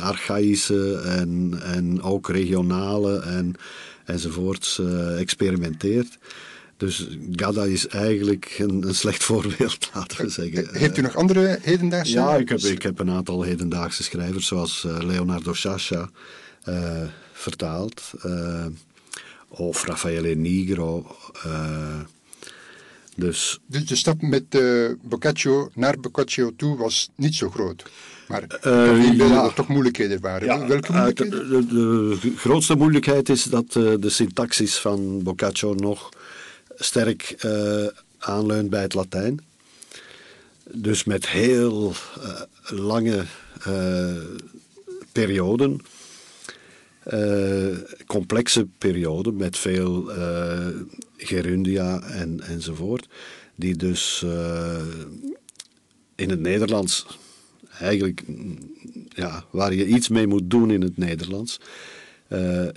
[0.00, 3.54] archaïsche en, en ook regionale en,
[4.04, 4.80] enzovoorts,
[5.18, 6.18] experimenteert.
[6.78, 10.68] Dus Gada is eigenlijk een, een slecht voorbeeld, laten we zeggen.
[10.72, 12.12] Heeft u nog andere hedendaagse?
[12.12, 16.10] Ja, ik heb, ik heb een aantal hedendaagse schrijvers, zoals uh, Leonardo Sciascia,
[16.68, 17.02] uh,
[17.38, 18.12] vertaald.
[18.24, 18.66] Uh,
[19.48, 21.16] of Raffaele Nigro.
[23.16, 24.44] dus, dus de stap met
[25.02, 27.90] Boccaccio naar Boccaccio toe was niet zo groot?
[28.28, 30.46] Maar uh, ja, er toch moeilijkheden waren.
[30.46, 31.48] Ja, Welke moeilijkheden?
[31.48, 36.08] De, de, de, grootste moeilijkheid is dat de syntaxis van Boccaccio nog
[36.74, 37.46] sterk
[38.18, 39.40] aanleunt bij het Latijn.
[40.70, 41.94] Dus met heel
[42.68, 43.24] lange
[45.12, 45.80] perioden,
[48.06, 50.10] complexe perioden met veel
[51.16, 53.08] gerundia en, enzovoort,
[53.54, 54.24] die dus
[56.14, 57.06] in het Nederlands
[57.78, 58.22] eigenlijk
[59.08, 61.60] ja, waar je iets mee moet doen in het Nederlands.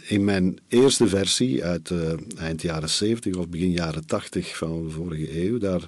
[0.08, 1.92] In mijn eerste versie uit
[2.38, 5.88] eind jaren 70 of begin jaren 80 van de vorige eeuw, daar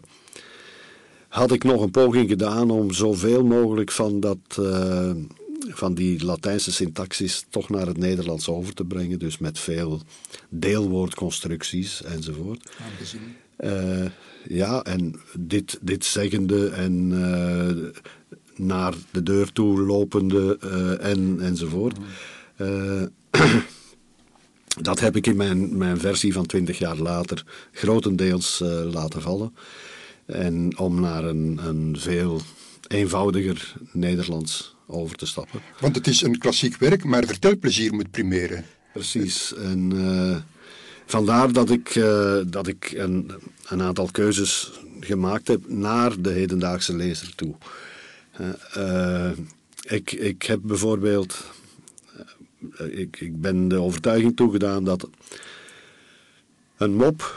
[1.28, 4.62] had ik nog een poging gedaan om zoveel mogelijk van, dat,
[5.78, 9.20] van die Latijnse syntaxis toch naar het Nederlands over te brengen.
[9.20, 10.02] Dus met veel
[10.50, 12.72] deelwoordconstructies enzovoort.
[14.48, 17.12] ja, en dit, dit zeggende en
[18.56, 21.98] naar de deur toe lopende uh, en, enzovoort.
[22.58, 23.04] Uh,
[24.82, 29.56] dat heb ik in mijn, mijn versie van 20 jaar later grotendeels uh, laten vallen.
[30.26, 32.42] En om naar een, een veel
[32.88, 35.62] eenvoudiger Nederlands over te stappen.
[35.80, 38.66] Want het is een klassiek werk, maar vertelplezier moet primeren.
[38.94, 39.54] Precies.
[39.56, 40.46] En
[41.06, 41.94] vandaar dat ik,
[42.46, 43.32] dat ik een,
[43.68, 47.56] een aantal keuzes gemaakt heb naar de hedendaagse lezer toe.
[48.78, 49.32] Uh,
[49.82, 51.46] ik, ik heb bijvoorbeeld.
[52.78, 55.10] Ik, ik ben de overtuiging toegedaan dat
[56.78, 57.36] een mop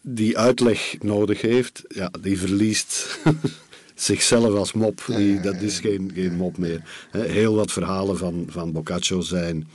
[0.00, 3.18] die uitleg nodig heeft, ja, die verliest
[3.94, 5.02] zichzelf als mop.
[5.06, 6.82] Die, dat is geen, geen mop meer.
[7.10, 9.68] Heel wat verhalen van, van Boccaccio zijn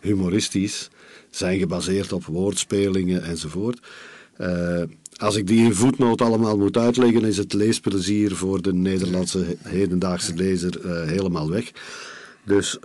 [0.00, 0.90] humoristisch,
[1.30, 3.78] zijn gebaseerd op woordspelingen enzovoort.
[4.40, 4.82] Uh,
[5.16, 10.34] als ik die in voetnoot allemaal moet uitleggen, is het leesplezier voor de Nederlandse hedendaagse
[10.34, 11.70] lezer uh, helemaal weg.
[12.44, 12.78] Dus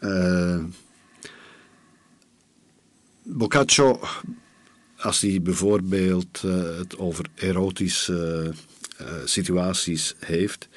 [0.00, 0.58] uh,
[3.22, 4.00] Boccaccio,
[4.96, 8.52] als hij bijvoorbeeld uh, het over erotische
[9.24, 10.68] situaties heeft,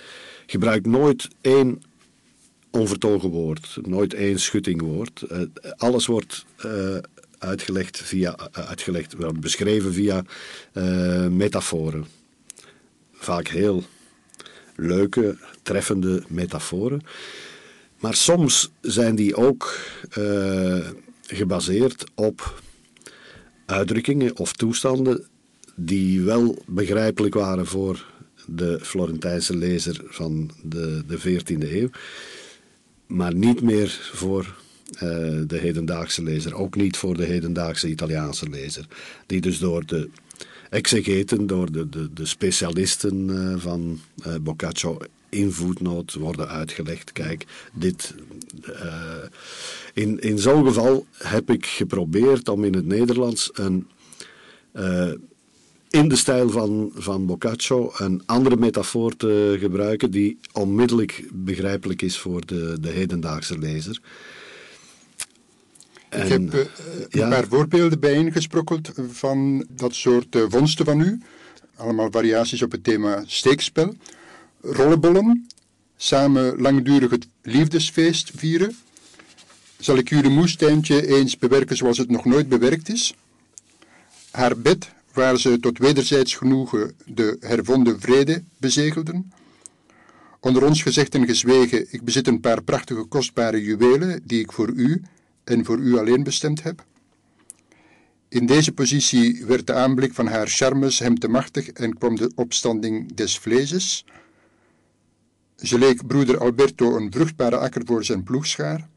[0.45, 1.83] gebruikt nooit één
[2.71, 5.23] onvertogen woord, nooit één schuttingwoord.
[5.77, 6.45] alles wordt
[7.37, 10.23] uitgelegd via, uitgelegd, beschreven via
[11.29, 12.05] metaforen.
[13.13, 13.83] Vaak heel
[14.75, 17.01] leuke, treffende metaforen.
[17.99, 19.79] Maar soms zijn die ook
[21.27, 22.61] gebaseerd op
[23.65, 25.27] uitdrukkingen of toestanden
[25.79, 28.05] die wel begrijpelijk waren voor
[28.45, 31.89] de Florentijnse lezer van de, de 14e eeuw,
[33.07, 34.55] maar niet meer voor
[34.93, 34.99] uh,
[35.47, 36.53] de hedendaagse lezer.
[36.53, 38.85] Ook niet voor de hedendaagse Italiaanse lezer.
[39.25, 40.09] Die dus door de
[40.69, 44.97] exegeten, door de, de, de specialisten uh, van uh, Boccaccio
[45.29, 47.11] in voetnoot worden uitgelegd.
[47.11, 48.15] Kijk, dit.
[49.93, 53.87] in in zo'n geval heb ik geprobeerd om in het Nederlands een
[55.89, 62.17] in de stijl van, van Boccaccio een andere metafoor te gebruiken die onmiddellijk begrijpelijk is
[62.17, 64.01] voor de, de hedendaagse lezer.
[66.09, 66.61] Ik heb uh,
[67.09, 71.21] een paar voorbeelden bijeengesprokkeld van dat soort uh, vondsten van u.
[71.75, 73.93] Allemaal variaties op het thema steekspel.
[74.61, 75.47] Rollenbollen,
[75.97, 78.75] samen langdurig het liefdesfeest vieren.
[79.79, 83.13] Zal ik u een moestuintje eens bewerken zoals het nog nooit bewerkt is?
[84.31, 89.31] Haar bed, waar ze tot wederzijds genoegen de hervonden vrede bezegelden.
[90.39, 94.69] Onder ons gezegd en gezwegen, ik bezit een paar prachtige kostbare juwelen die ik voor
[94.69, 95.01] u
[95.43, 96.85] en voor u alleen bestemd heb?
[98.29, 102.31] In deze positie werd de aanblik van haar charmes hem te machtig en kwam de
[102.35, 104.05] opstanding des vleeses.
[105.55, 108.87] Ze leek broeder Alberto een vruchtbare akker voor zijn ploegschaar.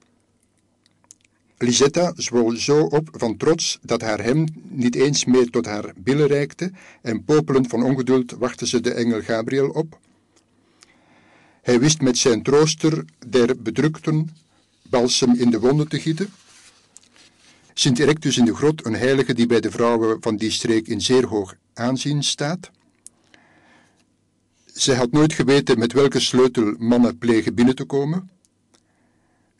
[1.63, 6.27] Lisetta zwol zo op van trots dat haar hem niet eens meer tot haar billen
[6.27, 9.99] reikte en popelend van ongeduld wachtte ze de engel Gabriel op.
[11.63, 14.31] Hij wist met zijn trooster der bedrukten
[14.83, 16.33] balsem in de wonden te gieten.
[17.75, 21.01] Sint Erectus in de grot, een heilige die bij de vrouwen van die streek in
[21.01, 22.71] zeer hoog aanzien staat.
[24.65, 28.31] Zij had nooit geweten met welke sleutel mannen plegen binnen te komen.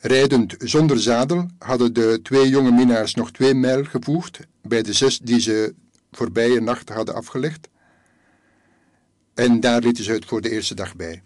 [0.03, 5.19] Rijdend zonder zadel hadden de twee jonge minnaars nog twee mijl gevoegd bij de zes
[5.19, 5.73] die ze
[6.11, 7.69] voorbije nacht hadden afgelegd.
[9.33, 11.21] En daar lieten ze het voor de eerste dag bij.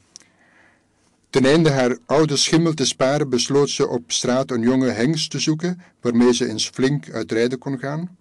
[1.30, 5.40] Ten einde haar oude schimmel te sparen, besloot ze op straat een jonge hengst te
[5.40, 8.18] zoeken, waarmee ze eens flink uit rijden kon gaan.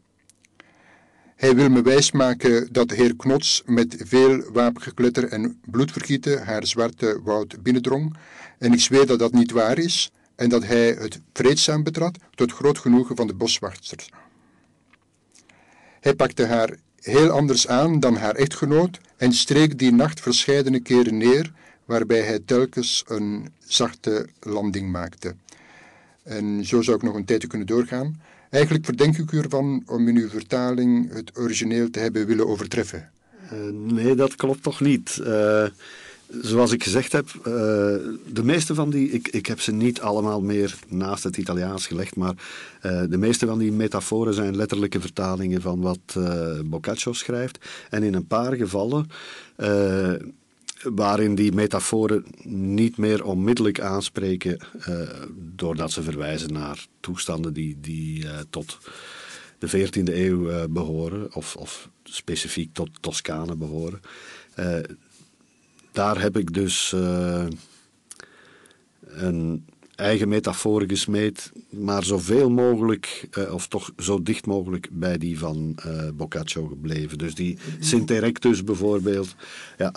[1.36, 7.20] Hij wil me wijsmaken dat de heer Knots met veel wapengekletter en bloedvergieten haar zwarte
[7.24, 8.16] woud binnendrong,
[8.58, 12.52] en ik zweer dat dat niet waar is, en dat hij het vreedzaam betrad, tot
[12.52, 14.08] groot genoegen van de boswachters.
[16.00, 21.16] Hij pakte haar heel anders aan dan haar echtgenoot en streek die nacht verscheidene keren
[21.16, 21.52] neer,
[21.84, 25.34] waarbij hij telkens een zachte landing maakte.
[26.22, 28.20] En zo zou ik nog een tijdje kunnen doorgaan.
[28.50, 33.10] Eigenlijk verdenk ik u ervan om in uw vertaling het origineel te hebben willen overtreffen.
[33.52, 35.18] Uh, nee, dat klopt toch niet.
[35.20, 35.66] Uh,
[36.28, 37.44] zoals ik gezegd heb, uh,
[38.26, 42.16] de meeste van die, ik, ik heb ze niet allemaal meer naast het Italiaans gelegd,
[42.16, 42.34] maar
[43.08, 46.16] de meeste van die metaforen zijn letterlijke vertalingen van wat
[46.64, 47.58] Boccaccio schrijft.
[47.90, 49.06] En in een paar gevallen
[50.82, 54.58] waarin die metaforen niet meer onmiddellijk aanspreken,
[55.56, 58.78] doordat ze verwijzen naar toestanden die, die tot
[59.58, 64.00] de 14e eeuw behoren, of, of specifiek tot Toscane behoren.
[65.94, 66.94] Daar heb ik dus
[69.00, 69.64] een
[69.94, 75.78] eigen metafoor gesmeed, maar zoveel mogelijk, of toch zo dicht mogelijk bij die van
[76.14, 77.18] Boccaccio gebleven.
[77.18, 79.34] Dus die Sint Erectus bijvoorbeeld,
[79.78, 79.92] ja,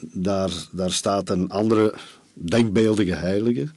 [0.00, 1.94] daar, daar staat een andere
[2.32, 3.68] denkbeeldige heilige.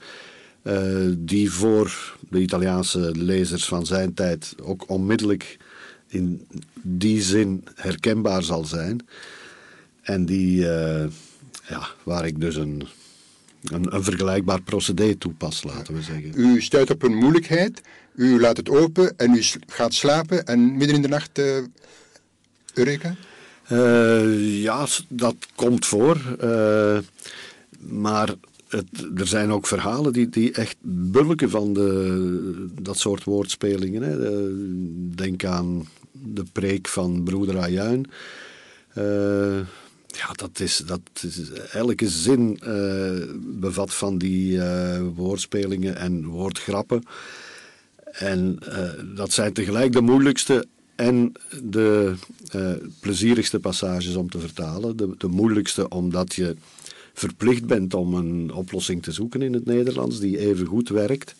[1.18, 5.58] Die voor de Italiaanse lezers van zijn tijd ook onmiddellijk
[6.08, 6.48] in
[6.82, 9.06] die zin herkenbaar zal zijn.
[10.04, 11.06] En die, uh,
[11.68, 12.88] ja, waar ik dus een,
[13.64, 16.32] een, een, vergelijkbaar procedé toepas, laten we zeggen.
[16.36, 17.82] U stuit op een moeilijkheid,
[18.16, 21.58] u laat het open en u gaat slapen en midden in de nacht, uh,
[22.74, 23.16] Eureka?
[23.72, 26.38] Uh, ja, dat komt voor.
[27.80, 28.34] Maar
[28.68, 34.02] het, er zijn ook verhalen die, die echt bulken van de, dat soort woordspelingen.
[34.02, 34.18] Hè.
[35.16, 38.06] denk aan de preek van broeder Ajuin.
[38.98, 39.60] Uh,
[40.16, 42.60] ja, dat is, dat is, elke zin
[43.40, 44.62] bevat van die
[45.16, 47.04] woordspelingen en woordgrappen.
[48.12, 48.60] En
[49.16, 51.32] dat zijn tegelijk de moeilijkste en
[51.64, 52.14] de
[53.00, 54.98] plezierigste passages om te vertalen.
[54.98, 56.56] De, de moeilijkste omdat je
[57.14, 61.36] verplicht bent om een oplossing te zoeken in het Nederlands die even goed werkt.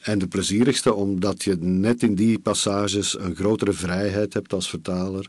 [0.00, 5.28] En de plezierigste omdat je net in die passages een grotere vrijheid hebt als vertaler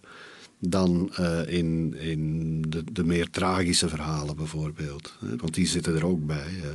[0.59, 5.13] dan uh, in, in de, de, meer tragische verhalen bijvoorbeeld.
[5.19, 6.51] Want die zitten er ook bij.
[6.63, 6.69] Uh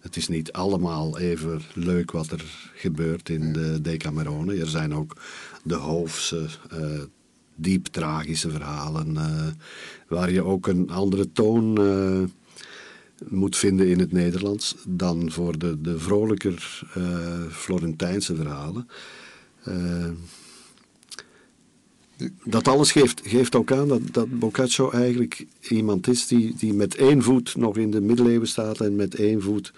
[0.00, 4.56] het is niet allemaal even leuk wat er gebeurt in de Decamerone.
[4.56, 5.16] Er zijn ook
[5.62, 7.00] de hoofdse, uh,
[7.54, 9.16] diep tragische verhalen,
[10.08, 11.78] waar je ook een andere toon
[13.28, 16.82] moet vinden in het Nederlands dan voor de, de vrolijker
[17.50, 18.88] Florentijnse verhalen.
[22.44, 26.94] Dat alles geeft, geeft ook aan dat, dat Boccaccio eigenlijk iemand is die, die met
[26.94, 29.72] één voet nog in de middeleeuwen staat en met één voet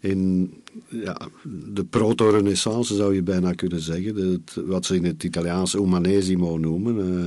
[0.00, 0.52] in
[0.88, 1.28] ja,
[1.72, 4.44] de proto-renaissance zou je bijna kunnen zeggen.
[4.54, 7.18] wat ze in het Italiaans umanesimo noemen.
[7.18, 7.24] Uh,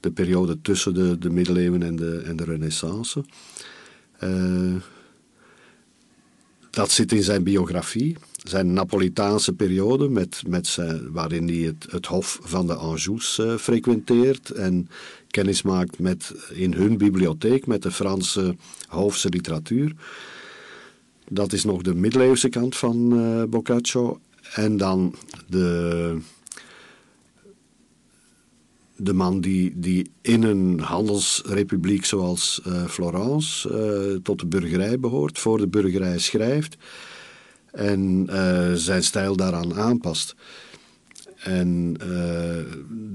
[0.00, 3.24] de periode tussen de, de middeleeuwen en de, en de renaissance.
[4.24, 4.74] Uh,
[6.70, 8.16] dat zit in zijn biografie.
[8.44, 10.78] Zijn Napolitaanse periode, met, met
[11.12, 14.88] waarin hij het, hof van de Anjous uh, frequenteert en
[15.30, 18.56] kennis maakt met, in hun bibliotheek met de Franse
[18.88, 19.92] hoofdse literatuur.
[21.28, 24.20] Dat is nog de middeleeuwse kant van uh, Boccaccio.
[24.54, 25.14] En dan
[25.48, 26.18] de,
[28.96, 35.58] de man die, die in een handelsrepubliek zoals uh, Florence tot de burgerij behoort, voor
[35.58, 36.76] de burgerij schrijft
[37.74, 38.28] en
[38.74, 40.34] zijn stijl daaraan aanpast.
[41.36, 41.96] En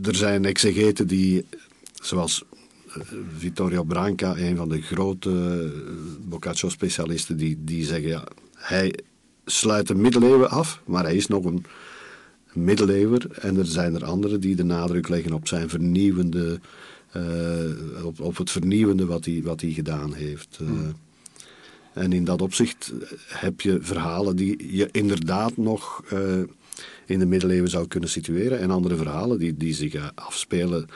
[0.04, 1.46] er zijn exegeten die,
[1.94, 2.44] zoals
[3.38, 8.24] Vittorio Branca, een van de grote eh, Boccaccio-specialisten, die, die zeggen, ja,
[8.56, 9.00] hij
[9.46, 11.66] sluit de middeleeuwen af, maar hij is nog een
[12.54, 13.28] middeleeuwer.
[13.32, 16.60] En er zijn er anderen die de nadruk leggen op zijn vernieuwende,
[18.04, 20.60] op, op het vernieuwende wat hij, wat hij gedaan heeft.
[20.62, 20.70] Uh,
[21.94, 22.94] En in dat opzicht
[23.28, 26.20] heb je verhalen die je inderdaad nog uh,
[27.06, 28.60] in de middeleeuwen zou kunnen situeren.
[28.60, 30.88] En andere verhalen die, die zich afspelen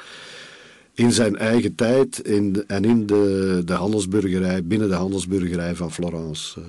[0.94, 6.60] in zijn eigen tijd in en in de, de handelsburgerij, binnen de handelsburgerij van Florence.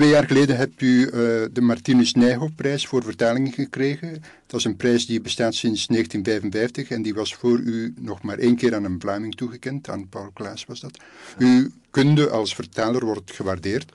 [0.00, 1.10] Twee jaar geleden hebt u uh,
[1.52, 4.22] de Martinus Nijhoffprijs voor vertalingen gekregen.
[4.46, 8.38] Dat is een prijs die bestaat sinds 1955 en die was voor u nog maar
[8.38, 10.98] één keer aan een Vlaming toegekend, aan Paul Klaas was dat.
[11.38, 13.92] Uw kunde als vertaler wordt gewaardeerd.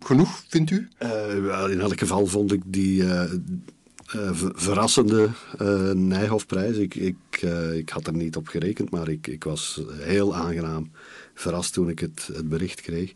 [0.00, 0.88] Genoeg, vindt u?
[1.02, 3.22] Uh, in elk geval vond ik die uh,
[4.54, 5.30] verrassende
[5.94, 6.76] Nijhoffprijs.
[6.76, 7.42] Ik, ik,
[7.74, 10.90] ik had er niet op gerekend, maar ik, ik was heel aangenaam
[11.34, 13.12] verrast toen ik het, het bericht kreeg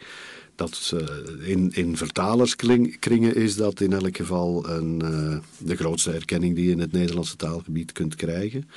[0.54, 6.54] dat uh, in, in vertalerskringen is dat in elk geval een, uh, de grootste erkenning
[6.54, 8.68] die je in het Nederlandse taalgebied kunt krijgen.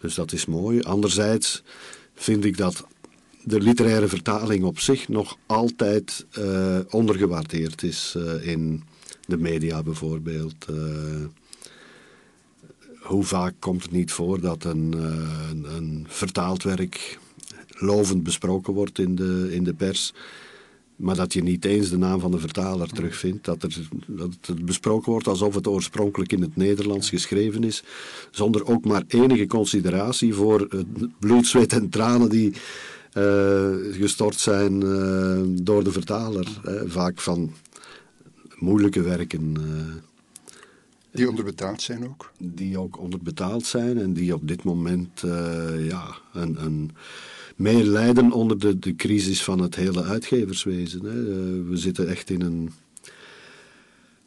[0.00, 0.80] Dus dat is mooi.
[0.80, 1.62] Anderzijds
[2.14, 2.86] vind ik dat
[3.42, 8.82] de literaire vertaling op zich nog altijd uh, ondergewaardeerd is in
[9.26, 10.66] de media bijvoorbeeld.
[13.00, 14.92] hoe vaak komt het niet voor dat een,
[15.50, 17.18] een, een vertaald werk
[17.68, 20.12] lovend besproken wordt in de, in de pers
[21.00, 23.44] maar dat je niet eens de naam van de vertaler terugvindt.
[23.44, 27.82] Dat, er, dat het besproken wordt alsof het oorspronkelijk in het Nederlands geschreven is.
[28.30, 32.52] Zonder ook maar enige consideratie voor het bloed, zweet en tranen die
[33.14, 36.48] uh, gestort zijn uh, door de vertaler.
[36.86, 37.52] vaak van
[38.58, 39.54] moeilijke werken.
[39.60, 39.94] Uh,
[41.12, 42.32] die onderbetaald zijn ook?
[42.38, 45.20] Die ook onderbetaald zijn en die op dit moment
[45.78, 46.90] ja, een, een
[47.60, 51.04] meer lijden onder de, de crisis van het hele uitgeverswezen.
[51.04, 51.10] Hè.
[51.10, 52.70] Eh, we zitten echt in een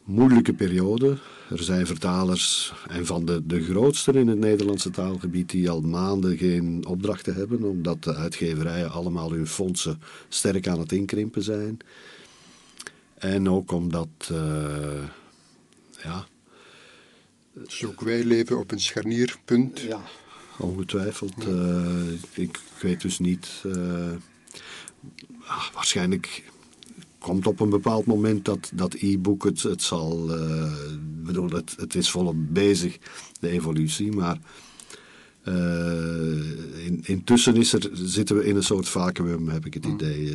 [0.04, 1.18] moeilijke periode.
[1.50, 6.36] Er zijn vertalers, en van de, de grootste in het Nederlandse taalgebied, die al maanden
[6.36, 11.78] geen opdrachten hebben, omdat de uitgeverijen allemaal hun fondsen sterk aan het inkrimpen zijn.
[13.14, 14.38] En ook omdat, uh,
[16.02, 16.26] ja.
[17.52, 19.80] Dus ook wij leven op een scharnierpunt.
[19.80, 20.00] Ja,
[20.58, 21.46] ongetwijfeld.
[21.48, 23.62] Uh, ik weet dus niet.
[23.66, 24.10] Uh,
[25.74, 26.52] waarschijnlijk
[27.18, 30.38] komt op een bepaald moment dat, dat e-book het, het zal.
[30.38, 32.98] Uh, bedoel, het, het is volop bezig,
[33.40, 34.38] de evolutie, maar.
[36.84, 39.92] in, intussen is er, zitten we in een soort vacuüm, heb ik het mm.
[39.92, 40.34] idee.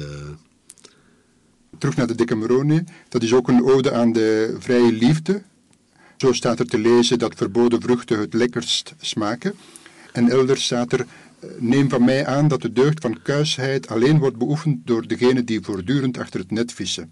[1.78, 2.84] Terug naar de Decamerone.
[3.10, 5.42] Dat is ook een ode aan de vrije liefde.
[6.18, 9.54] Zo staat er te lezen dat verboden vruchten het lekkerst smaken.
[10.12, 11.06] En elders staat er,
[11.58, 15.62] neem van mij aan dat de deugd van kuisheid alleen wordt beoefend door degene die
[15.62, 17.12] voortdurend achter het net vissen.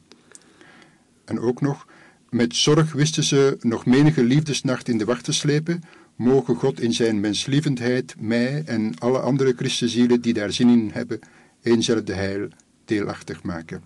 [1.25, 1.85] En ook nog,
[2.29, 5.83] met zorg wisten ze nog menige liefdesnacht in de wacht te slepen,
[6.15, 11.19] mogen God in zijn menslievendheid mij en alle andere christenzielen die daar zin in hebben,
[11.61, 12.47] eenzelfde heil
[12.85, 13.83] deelachtig maken.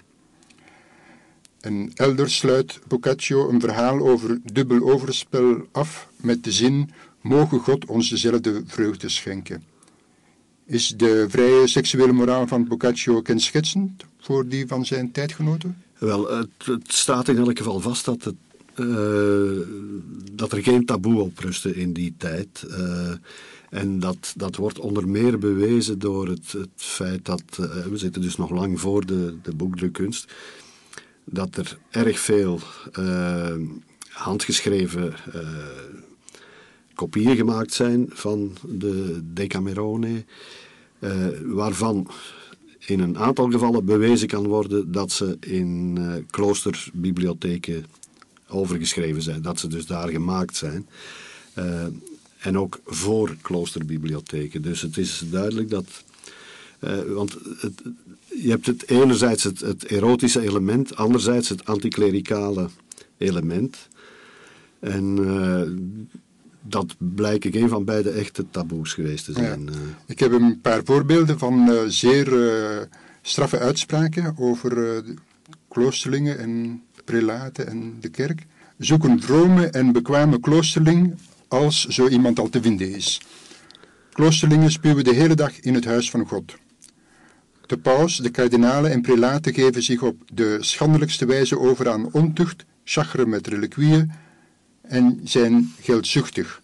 [1.61, 6.89] En elders sluit Boccaccio een verhaal over dubbel overspel af met de zin
[7.21, 9.63] Mogen God ons dezelfde vreugde schenken.
[10.65, 15.83] Is de vrije seksuele moraal van Boccaccio kenschetsend voor die van zijn tijdgenoten?
[15.97, 16.47] Wel, het,
[16.87, 18.35] staat in elk geval vast dat, het,
[18.75, 19.67] uh,
[20.31, 22.65] dat er geen taboe op rustte in die tijd.
[22.67, 23.11] Uh,
[23.69, 28.21] en dat, dat wordt onder meer bewezen door het, het feit dat, uh, we zitten
[28.21, 30.33] dus nog lang voor de, de boekdrukkunst,
[31.23, 32.59] dat er erg veel
[34.09, 35.13] handgeschreven
[37.01, 40.23] kopieën gemaakt zijn van de Decamerone,
[40.99, 42.07] uh, waarvan
[42.79, 47.85] in een aantal gevallen bewezen kan worden dat ze in uh, kloosterbibliotheken
[48.47, 50.87] overgeschreven zijn, dat ze dus daar gemaakt zijn.
[51.57, 51.85] Uh,
[52.37, 54.61] en ook voor kloosterbibliotheken.
[54.61, 56.03] Dus het is duidelijk dat.
[57.07, 57.81] want het,
[58.41, 62.69] je hebt het enerzijds het, het erotische element, anderzijds het anticlericale
[63.17, 63.77] element.
[64.79, 65.17] En
[66.61, 69.63] dat blijkt geen van beide echte taboes geweest te zijn.
[69.63, 69.71] Ja.
[69.71, 69.77] Eh.
[70.05, 72.81] Ik heb een paar voorbeelden van uh, zeer uh,
[73.21, 75.03] straffe uitspraken over
[75.67, 78.45] kloosterlingen en prelaten en de kerk.
[78.77, 81.15] Zoek een vrome en bekwame kloosterling
[81.47, 83.21] als zo iemand al te vinden is.
[84.11, 86.55] Kloosterlingen spuwen de hele dag in het huis van God.
[87.65, 92.65] De paus, de kardinalen en prelaten geven zich op de schandelijkste wijze over aan ontucht,
[92.83, 94.11] chagre met reliquieën,
[94.91, 96.61] en zijn geldzuchtig.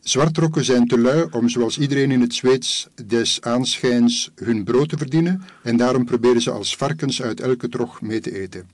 [0.00, 4.96] Zwartrokken zijn te lui om zoals iedereen in het Zweeds des aanschijns hun brood te
[4.96, 8.68] verdienen en daarom proberen ze als varkens uit elke trog mee te eten.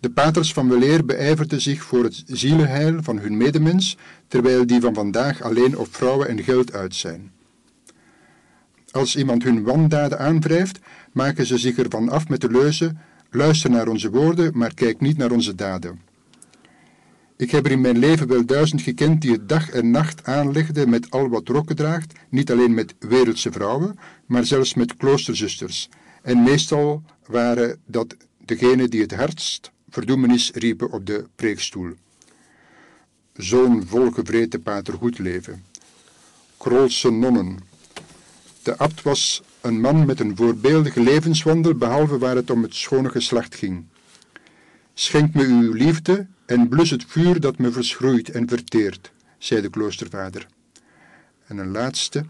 [0.00, 3.96] De paters van weleer beijverden zich voor het zielenheil van hun medemens,
[4.28, 7.30] terwijl die van vandaag alleen op vrouwen en geld uit zijn.
[8.90, 10.78] Als iemand hun wandaden aanwrijft,
[11.12, 12.94] maken ze zich ervan af met de leuze:
[13.30, 16.07] luister naar onze woorden, maar kijk niet naar onze daden.
[17.38, 20.88] Ik heb er in mijn leven wel duizend gekend die het dag en nacht aanlegden
[20.88, 25.88] met al wat rokken draagt, niet alleen met wereldse vrouwen, maar zelfs met kloosterzusters.
[26.22, 31.92] En meestal waren dat degene die het hardst verdoemenis riepen op de preekstoel.
[33.32, 35.64] Zo'n volgevreten pater Goedleven.
[36.56, 37.58] Krolse nonnen.
[38.62, 43.08] De abt was een man met een voorbeeldige levenswandel, behalve waar het om het schone
[43.08, 43.84] geslacht ging.
[44.94, 49.70] Schenk me uw liefde en blus het vuur dat me verschroeit en verteert, zei de
[49.70, 50.46] kloostervader.
[51.46, 52.24] En een laatste.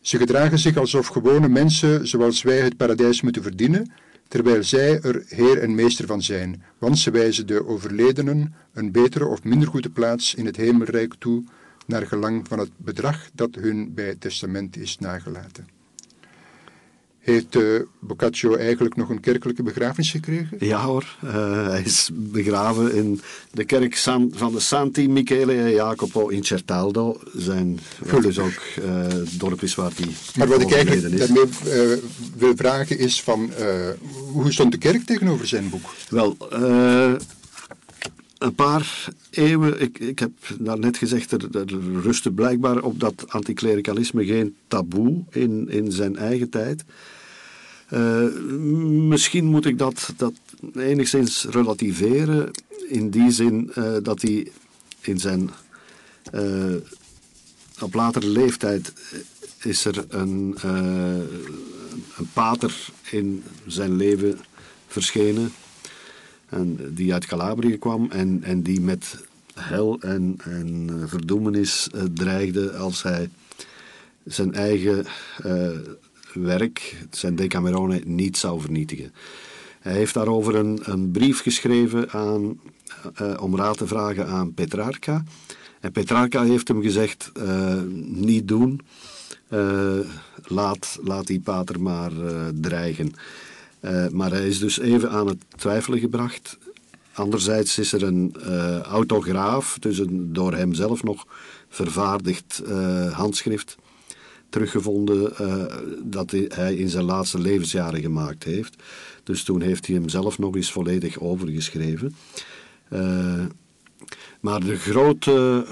[0.00, 3.92] Ze gedragen zich alsof gewone mensen zoals wij het paradijs moeten verdienen,
[4.28, 9.26] terwijl zij er heer en meester van zijn, want ze wijzen de overledenen een betere
[9.26, 11.44] of minder goede plaats in het hemelrijk toe,
[11.86, 15.79] naar gelang van het bedrag dat hun bij testament is nagelaten.
[17.20, 20.56] Heeft uh, Boccaccio eigenlijk nog een kerkelijke begrafenis gekregen?
[20.60, 23.20] Ja hoor, uh, hij is begraven in
[23.52, 27.20] de kerk San, van de Santi Michele e Jacopo in Certaldo.
[27.36, 31.44] Zijn, wat dus ook uh, het dorp is waar hij Maar wat ik eigenlijk daarmee
[32.36, 33.50] wil vragen is van,
[34.32, 35.94] hoe stond de kerk tegenover zijn boek?
[36.08, 36.36] Wel,
[38.40, 44.24] een paar eeuwen, ik, ik heb net gezegd, er, er rustte blijkbaar op dat anticlericalisme
[44.24, 46.84] geen taboe in, in zijn eigen tijd.
[47.92, 48.24] Uh,
[49.08, 50.32] misschien moet ik dat, dat
[50.74, 52.50] enigszins relativeren,
[52.88, 54.52] in die zin uh, dat hij
[55.00, 55.50] in zijn
[56.34, 56.74] uh,
[57.80, 58.92] op latere leeftijd
[59.62, 60.54] is er een,
[62.16, 64.38] een pater in zijn leven
[64.86, 65.52] verschenen
[66.50, 69.24] en die uit Calabrië kwam en, en die met
[69.54, 73.30] hel en, en verdoemenis dreigde als hij
[74.24, 75.06] zijn eigen
[76.32, 79.12] werk, zijn Decamerone, niet zou vernietigen.
[79.80, 82.60] Hij heeft daarover een, een brief geschreven aan,
[83.40, 85.24] om raad te vragen aan Petrarca.
[85.80, 87.32] En Petrarca heeft hem gezegd,
[88.04, 88.80] niet doen,
[90.44, 92.12] laat, laat die pater maar
[92.54, 93.12] dreigen.
[94.10, 96.58] Maar hij is dus even aan het twijfelen gebracht.
[97.12, 98.34] Anderzijds is er een
[98.82, 101.26] autograaf, dus een door hem zelf nog
[101.68, 102.62] vervaardigd
[103.12, 103.76] handschrift
[104.48, 105.32] teruggevonden
[106.10, 108.82] dat hij in zijn laatste levensjaren gemaakt heeft.
[109.22, 112.14] Dus toen heeft hij hem zelf nog eens volledig overgeschreven.
[114.40, 115.66] Maar de grote,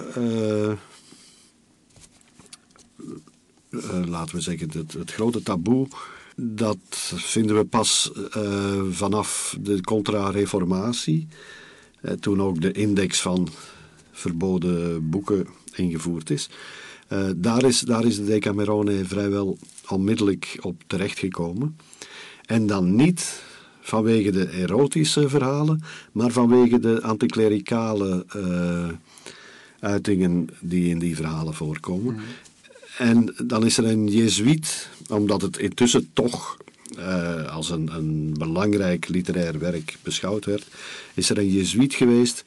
[4.07, 5.87] laten we zeggen, het, het, grote taboe,
[6.41, 8.11] dat vinden we pas
[8.91, 11.29] vanaf de contra-reformatie.
[12.21, 13.49] toen ook de index van
[14.13, 16.49] verboden boeken ingevoerd is.
[17.13, 19.59] Uh, daar, is, daar is de Decamerone vrijwel
[19.89, 21.77] onmiddellijk op terechtgekomen.
[22.45, 23.43] En dan niet
[23.81, 25.83] vanwege de erotische verhalen,
[26.13, 28.27] maar vanwege de anticlericale
[29.81, 32.15] uitingen die in die verhalen voorkomen.
[32.15, 32.23] Mhm.
[32.99, 36.57] En dan is er een jezuïet, omdat het intussen toch
[36.99, 40.67] uh, als een, een, belangrijk literair werk beschouwd werd,
[41.15, 42.45] is er een jezuïet geweest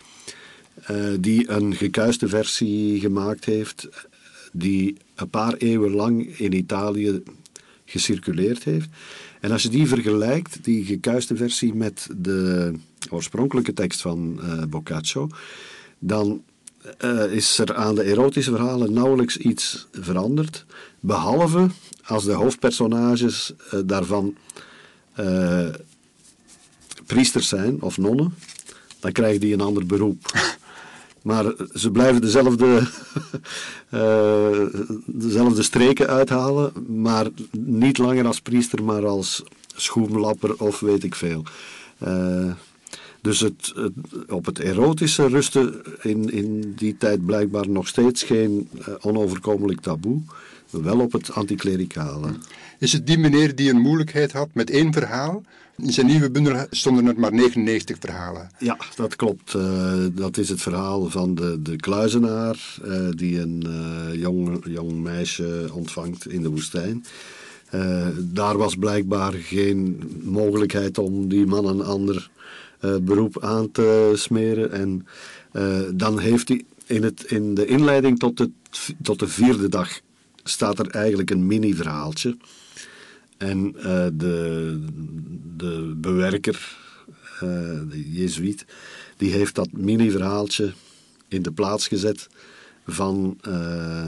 [0.92, 3.88] uh, die een gekuiste versie gemaakt heeft
[4.52, 7.24] die een paar eeuwen lang in Italië
[7.86, 8.90] gecirculeerd heeft.
[9.40, 12.72] En als je die vergelijkt, die gekuiste versie, met de
[13.10, 15.30] oorspronkelijke tekst van uh, Boccaccio,
[16.00, 16.44] dan
[17.00, 20.66] uh, is er aan de erotische verhalen nauwelijks iets veranderd,
[21.00, 21.68] behalve
[22.04, 24.36] als de hoofdpersonages uh, daarvan
[27.06, 28.34] priesters zijn of nonnen,
[29.00, 30.26] dan krijgen die een ander beroep.
[31.22, 32.88] Maar ze blijven dezelfde,
[35.06, 36.72] dezelfde streken uithalen,
[37.02, 37.28] maar
[37.58, 39.44] niet langer als priester, maar als
[39.76, 41.44] schoenlapper of weet ik veel.
[43.22, 48.70] Dus het, het, op het erotische rustte in, in die tijd blijkbaar nog steeds geen
[48.74, 50.22] uh, onoverkomelijk taboe,
[50.70, 52.28] wel op het anticlericale.
[52.80, 55.44] Is het die meneer die een moeilijkheid had met één verhaal?
[55.78, 58.50] In zijn nieuwe bundel stonden er maar 99 verhalen.
[58.60, 59.54] Ja, dat klopt.
[59.54, 63.66] Uh, dat is het verhaal van de, de kluizenaar uh, die een
[64.14, 67.06] jong, jong meisje ontvangt in de woestijn.
[68.18, 72.30] daar was blijkbaar geen mogelijkheid om die man een ander
[72.82, 74.72] beroep aan te smeren.
[74.72, 75.08] En
[75.96, 78.52] dan heeft hij in, het, in de inleiding tot, het,
[79.02, 80.00] tot de vierde dag
[80.44, 82.38] staat er eigenlijk een mini-verhaaltje.
[83.38, 84.86] En uh, de,
[85.58, 86.78] de bewerker,
[87.34, 87.42] uh,
[87.90, 88.66] de Jezuïet,
[89.18, 90.74] die heeft dat mini-verhaaltje
[91.28, 92.28] in de plaats gezet
[92.88, 94.08] van uh,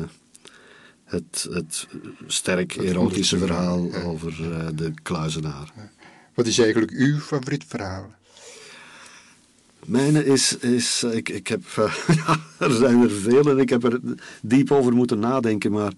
[1.04, 1.88] het, het
[2.28, 4.34] sterk erotische verhaal over
[4.76, 5.74] de kluizenaar.
[6.34, 8.16] Wat is eigenlijk uw favoriet verhaal?
[9.86, 11.64] Mijne is, is ik, ik heb,
[12.58, 14.00] er zijn er veel en ik heb er
[14.42, 15.94] diep over moeten nadenken, maar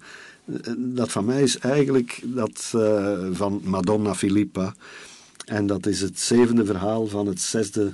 [0.76, 2.74] dat van mij is eigenlijk dat
[3.32, 4.74] van Madonna Filippa.
[5.44, 7.92] En dat is het zevende verhaal van, het zesde,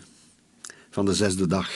[0.91, 1.71] van de zesde dag.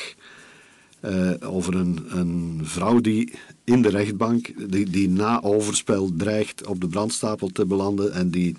[1.07, 3.33] Uh, over een, een, vrouw die
[3.65, 8.57] in de rechtbank, die, die na overspel dreigt op de brandstapel te belanden en die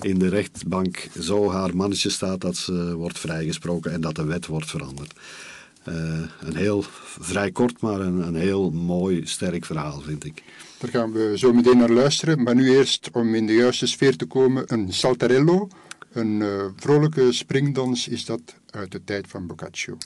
[0.00, 4.46] in de rechtbank zo haar mannetje staat dat ze wordt vrijgesproken en dat de wet
[4.46, 5.12] wordt veranderd.
[5.88, 5.94] Uh,
[6.40, 6.84] een heel
[7.20, 10.42] vrij kort, maar een, een heel mooi, sterk verhaal, vind ik.
[10.78, 14.16] Daar gaan we zo meteen naar luisteren, maar nu eerst om in de juiste sfeer
[14.16, 15.68] te komen, een saltarello,
[16.12, 19.96] een uh, vrolijke springdans is dat uit de tijd van Boccaccio.